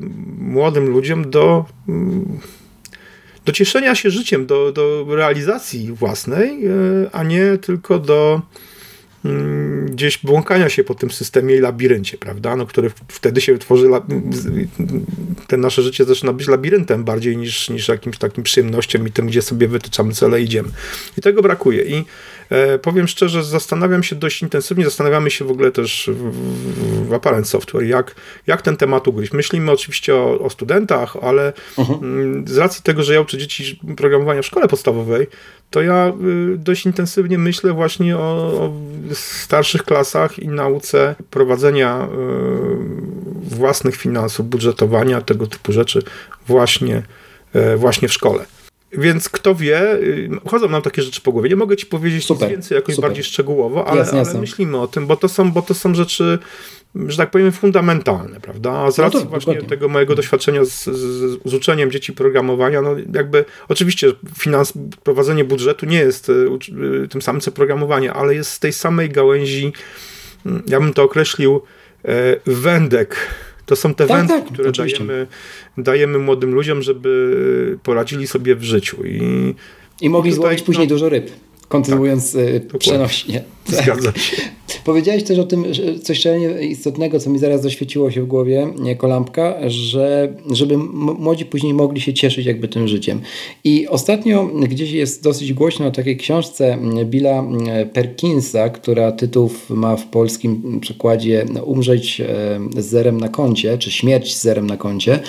[0.00, 0.06] e,
[0.38, 2.40] młodym ludziom do mm,
[3.44, 6.70] do cieszenia się życiem, do, do realizacji własnej, e,
[7.12, 8.42] a nie tylko do
[9.84, 12.56] gdzieś błąkania się po tym systemie i labiryncie, prawda?
[12.56, 13.88] No, który wtedy się tworzy,
[15.46, 19.42] te nasze życie zaczyna być labiryntem bardziej niż, niż jakimś takim przyjemnością i tym, gdzie
[19.42, 20.68] sobie wytyczamy cele i idziemy.
[21.18, 21.82] I tego brakuje.
[21.82, 22.04] I
[22.82, 27.84] powiem szczerze, zastanawiam się dość intensywnie, zastanawiamy się w ogóle też w, w Apparent Software,
[27.84, 28.14] jak,
[28.46, 29.32] jak ten temat ugryźć.
[29.32, 32.48] Myślimy oczywiście o, o studentach, ale uh-huh.
[32.48, 35.26] z racji tego, że ja uczę dzieci programowania w szkole podstawowej,
[35.70, 36.12] to ja
[36.54, 38.72] y, dość intensywnie myślę właśnie o, o
[39.14, 42.08] starszych klasach i nauce prowadzenia
[43.50, 46.02] y, własnych finansów, budżetowania, tego typu rzeczy
[46.46, 47.02] właśnie,
[47.52, 48.44] e, właśnie w szkole.
[48.92, 51.48] Więc kto wie, y, chodzą nam takie rzeczy po głowie.
[51.48, 53.10] Nie mogę ci powiedzieć super, nic więcej, jakoś super.
[53.10, 54.32] bardziej szczegółowo, ale, jasne, jasne.
[54.32, 56.38] ale myślimy o tym, bo to są, bo to są rzeczy,
[56.94, 58.72] że tak powiem, fundamentalne, prawda?
[58.72, 59.68] A z no racji no to, właśnie dokładnie.
[59.68, 64.72] tego mojego doświadczenia z, z, z, uczeniem dzieci programowania, no jakby oczywiście finans,
[65.04, 66.32] prowadzenie budżetu nie jest y,
[67.04, 69.72] y, tym samym co programowanie, ale jest z tej samej gałęzi,
[70.46, 71.62] mm, ja bym to określił,
[72.46, 73.16] wędek
[73.70, 75.26] to są te tak, wędki, tak, które dajemy,
[75.78, 78.96] dajemy młodym ludziom, żeby poradzili sobie w życiu.
[79.06, 79.54] I,
[80.00, 81.30] I mogli tutaj, złowić później no, dużo ryb
[81.70, 82.36] kontynuując
[82.70, 83.44] tak, przenośnie.
[83.82, 84.36] Zgadza się.
[84.84, 85.64] Powiedziałeś też o tym
[86.02, 90.76] coś szalenie istotnego, co mi zaraz doświeciło się w głowie, jako lampka, że żeby
[91.18, 93.20] młodzi później mogli się cieszyć jakby tym życiem.
[93.64, 97.44] I ostatnio gdzieś jest dosyć głośno o takiej książce Billa
[97.92, 102.22] Perkinsa, która tytuł ma w polskim przekładzie Umrzeć
[102.78, 105.20] z zerem na koncie, czy Śmierć z zerem na koncie.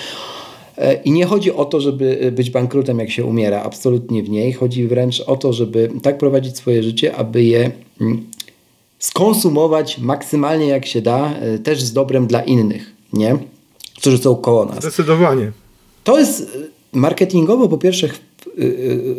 [1.04, 4.52] I nie chodzi o to, żeby być bankrutem, jak się umiera, absolutnie w niej.
[4.52, 7.70] Chodzi wręcz o to, żeby tak prowadzić swoje życie, aby je
[8.00, 8.26] mm,
[8.98, 13.38] skonsumować maksymalnie jak się da, e, też z dobrem dla innych, nie?
[13.96, 14.78] Którzy są koło nas.
[14.78, 15.52] Zdecydowanie.
[16.04, 18.10] To jest e, marketingowo po pierwsze e,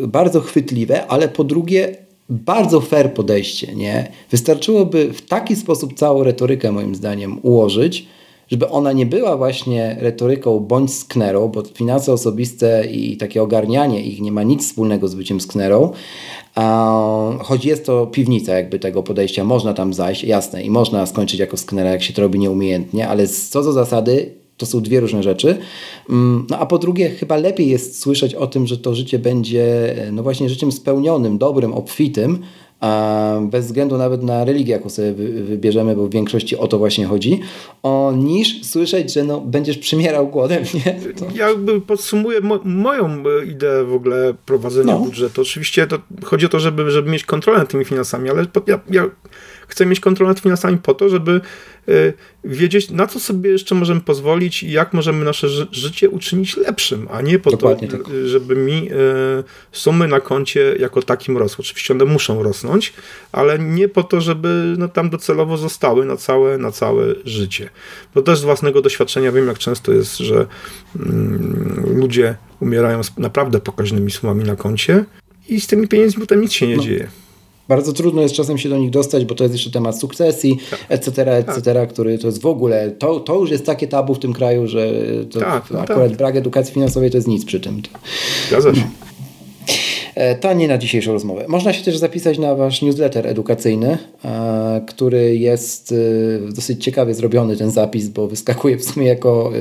[0.07, 1.95] bardzo chwytliwe, ale po drugie
[2.29, 4.11] bardzo fair podejście, nie?
[4.31, 8.07] Wystarczyłoby w taki sposób całą retorykę moim zdaniem ułożyć,
[8.47, 14.21] żeby ona nie była właśnie retoryką bądź sknerą, bo finanse osobiste i takie ogarnianie ich
[14.21, 15.91] nie ma nic wspólnego z byciem sknerą,
[17.39, 21.57] choć jest to piwnica jakby tego podejścia, można tam zajść, jasne, i można skończyć jako
[21.57, 25.57] sknera, jak się to robi nieumiejętnie, ale co do zasady to są dwie różne rzeczy.
[26.09, 29.95] Mm, no a po drugie, chyba lepiej jest słyszeć o tym, że to życie będzie
[30.11, 32.39] no właśnie życiem spełnionym, dobrym, obfitym,
[33.41, 35.13] bez względu nawet na religię, jaką sobie
[35.43, 37.39] wybierzemy, bo w większości o to właśnie chodzi,
[37.83, 40.63] o, niż słyszeć, że no, będziesz przymierał głodem.
[40.73, 41.13] Nie?
[41.13, 41.25] To...
[41.35, 41.47] Ja
[41.87, 44.99] podsumuję mo moją e, ideę w ogóle prowadzenia no.
[44.99, 45.41] budżetu.
[45.41, 49.09] Oczywiście to chodzi o to, żeby, żeby mieć kontrolę nad tymi finansami, ale ja, ja
[49.73, 51.41] chcę mieć kontrolę nad finansami po to, żeby
[51.89, 52.13] Y,
[52.43, 57.21] wiedzieć, na co sobie jeszcze możemy pozwolić i jak możemy nasze życie uczynić lepszym, a
[57.21, 58.07] nie po Dokładnie to, tak.
[58.25, 58.93] żeby mi y,
[59.71, 61.61] sumy na koncie jako takim rosły.
[61.61, 62.93] Oczywiście one muszą rosnąć,
[63.31, 67.69] ale nie po to, żeby no, tam docelowo zostały na całe, na całe życie.
[68.15, 70.45] Bo też z własnego doświadczenia wiem, jak często jest, że
[70.95, 75.05] mm, ludzie umierają z naprawdę pokaźnymi sumami na koncie
[75.49, 76.83] i z tymi pieniędzmi potem nic się nie no.
[76.83, 77.22] dzieje.
[77.67, 80.57] Bardzo trudno jest czasem się do nich dostać, bo to jest jeszcze temat sukcesji,
[80.89, 81.89] etc., etc., tak.
[81.89, 84.91] który to jest w ogóle, to, to już jest takie tabu w tym kraju, że
[85.39, 86.17] tak, no akurat tak.
[86.17, 87.81] brak edukacji finansowej to jest nic przy tym.
[88.47, 88.81] Zgadza się.
[88.81, 89.12] E,
[90.39, 91.45] to nie na dzisiejszą rozmowę.
[91.47, 95.91] Można się też zapisać na wasz newsletter edukacyjny, e, który jest
[96.47, 99.51] e, dosyć ciekawie zrobiony, ten zapis, bo wyskakuje w sumie jako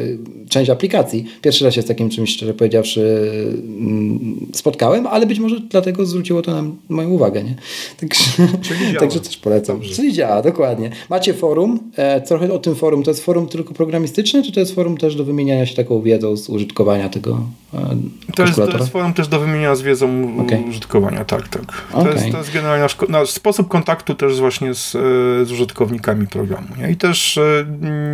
[0.49, 1.25] część aplikacji.
[1.43, 3.31] Pierwszy raz się z takim czymś, szczerze powiedziawszy,
[3.79, 7.45] mm, spotkałem, ale być może dlatego zwróciło to na moją uwagę.
[7.45, 7.55] Nie?
[8.01, 8.25] Także,
[9.01, 9.77] także też polecam.
[9.77, 9.95] Dobrze.
[9.95, 10.91] Czyli działa, dokładnie.
[11.11, 11.81] Macie forum.
[12.27, 13.03] Trochę o tym forum.
[13.03, 16.37] To jest forum tylko programistyczne, czy to jest forum też do wymieniania się taką wiedzą
[16.37, 17.41] z użytkowania tego
[18.37, 20.09] to jest, to jest forum też do wymieniania z wiedzą
[20.47, 20.69] okay.
[20.69, 21.63] użytkowania, tak, tak.
[21.93, 22.05] Okay.
[22.05, 24.91] To, jest, to jest generalnie nasz, nasz, sposób kontaktu też właśnie z,
[25.49, 26.67] z użytkownikami programu.
[26.79, 26.91] Nie?
[26.91, 27.67] I też e,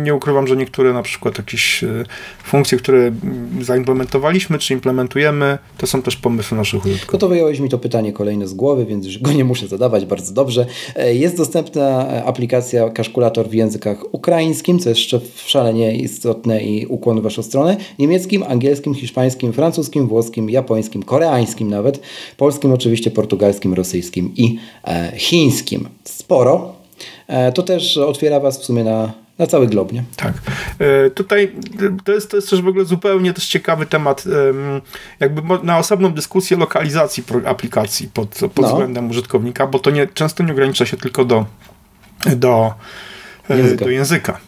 [0.03, 1.87] nie ukrywam, że niektóre na przykład jakieś e,
[2.43, 3.11] funkcje, które
[3.61, 7.13] zaimplementowaliśmy, czy implementujemy, to są też pomysły naszych użytkowników.
[7.13, 10.05] No to wyjąłeś mi to pytanie kolejne z głowy, więc już go nie muszę zadawać,
[10.05, 10.65] bardzo dobrze.
[10.95, 17.19] E, jest dostępna aplikacja Kaszkulator w językach ukraińskim, co jest jeszcze szalenie istotne i ukłon
[17.19, 22.01] w waszą stronę, niemieckim, angielskim, hiszpańskim, francuskim, włoskim, japońskim, koreańskim nawet,
[22.37, 25.89] polskim oczywiście, portugalskim, rosyjskim i e, chińskim.
[26.03, 26.73] Sporo.
[27.53, 30.03] to też otwiera Was w sumie na, na cały glob, nie?
[30.15, 30.33] Tak.
[31.15, 31.51] Tutaj
[32.03, 34.23] to jest, to jest też w ogóle zupełnie też ciekawy temat,
[35.19, 38.67] jakby na osobną dyskusję lokalizacji aplikacji pod, pod no.
[38.67, 41.45] względem użytkownika, bo to nie, często nie ogranicza się tylko do,
[42.35, 42.73] do
[43.49, 43.85] języka.
[43.85, 44.39] do języka.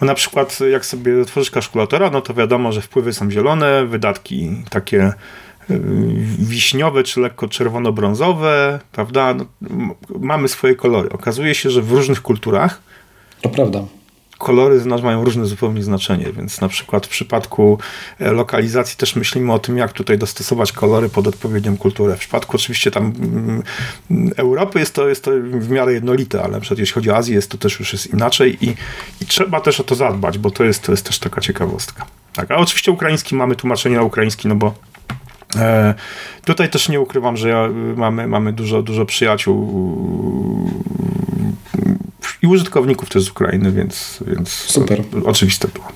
[0.00, 4.50] Bo na przykład jak sobie otworzysz kalkulatora, no to wiadomo, że wpływy są zielone, wydatki
[4.70, 5.12] takie
[6.38, 9.34] wiśniowe czy lekko czerwono-brązowe, prawda?
[9.34, 11.10] No, mamy swoje kolory.
[11.10, 12.82] Okazuje się, że w różnych kulturach
[13.40, 13.84] to prawda
[14.38, 17.78] kolory mają różne zupełnie znaczenie, więc na przykład w przypadku
[18.20, 22.16] e, lokalizacji też myślimy o tym, jak tutaj dostosować kolory pod odpowiednią kulturę.
[22.16, 23.62] W przypadku oczywiście tam mm,
[24.36, 27.50] Europy jest to, jest to w miarę jednolite, ale przecież jeśli chodzi o Azję, jest
[27.50, 28.74] to też już jest inaczej i,
[29.20, 32.06] i trzeba też o to zadbać, bo to jest, to jest też taka ciekawostka.
[32.34, 34.74] Tak, a oczywiście ukraiński mamy tłumaczenie na ukraiński, no bo
[36.44, 39.68] tutaj też nie ukrywam, że ja, y, mamy, mamy dużo, dużo przyjaciół
[42.42, 45.02] i użytkowników też z Ukrainy, więc, więc Super.
[45.24, 45.88] oczywiste było.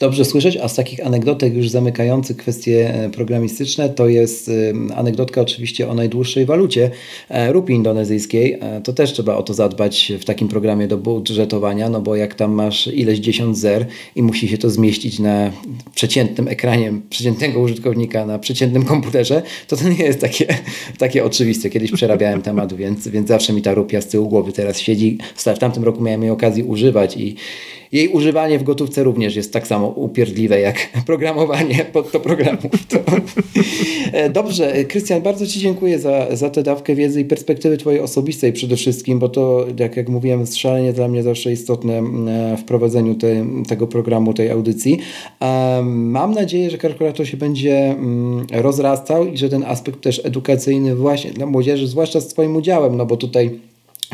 [0.00, 4.50] Dobrze słyszeć, a z takich anegdotek już zamykających kwestie e, programistyczne, to jest
[4.94, 6.90] anegdotka oczywiście o najdłuższej walucie
[7.28, 8.58] e, rupii indonezyjskiej.
[8.60, 12.34] E, to też trzeba o to zadbać w takim programie do budżetowania, no bo jak
[12.34, 15.50] tam masz ileś dziesiąt zer i musi się to zmieścić na
[15.94, 20.46] przeciętnym ekranie przeciętnego użytkownika, na przeciętnym komputerze, to to nie jest takie,
[20.98, 21.70] takie oczywiste.
[21.70, 25.18] Kiedyś przerabiałem temat, więc, więc zawsze mi ta rupia z tyłu głowy teraz siedzi.
[25.36, 27.36] W tamtym roku miałem jej okazję używać i
[27.92, 32.86] jej używanie w gotówce również jest tak samo upierdliwe jak programowanie pod to programów.
[32.88, 32.98] To...
[34.12, 38.52] E, dobrze, Krystian, bardzo Ci dziękuję za, za tę dawkę wiedzy i perspektywy Twojej osobistej
[38.52, 43.14] przede wszystkim, bo to, jak, jak mówiłem, szalenie dla mnie zawsze istotne e, w prowadzeniu
[43.14, 44.98] te, tego programu, tej audycji.
[45.84, 47.96] Mam nadzieję, że kalkulator się będzie
[48.52, 53.06] rozrastał i że ten aspekt też edukacyjny właśnie dla młodzieży, zwłaszcza z Twoim udziałem, no
[53.06, 53.60] bo tutaj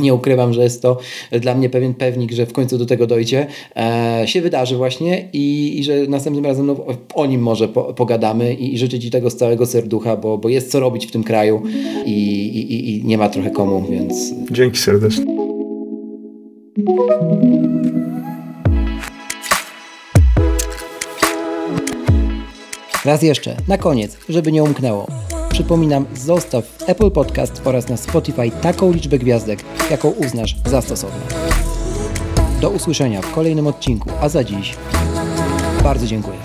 [0.00, 0.98] nie ukrywam, że jest to
[1.40, 3.46] dla mnie pewien pewnik, że w końcu do tego dojdzie,
[3.76, 6.76] e, się wydarzy właśnie i, i, że następnym razem no,
[7.14, 10.48] o nim może po, pogadamy i, i życzę Ci tego z całego serducha, bo, bo
[10.48, 11.62] jest co robić w tym kraju
[12.06, 14.34] i, i, i nie ma trochę komu, więc...
[14.50, 15.24] Dzięki serdecznie.
[23.04, 25.06] Raz jeszcze, na koniec, żeby nie umknęło.
[25.58, 31.20] Przypominam, zostaw w Apple Podcast oraz na Spotify taką liczbę gwiazdek, jaką uznasz za stosowną.
[32.60, 34.76] Do usłyszenia w kolejnym odcinku, a za dziś
[35.82, 36.38] bardzo dziękuję.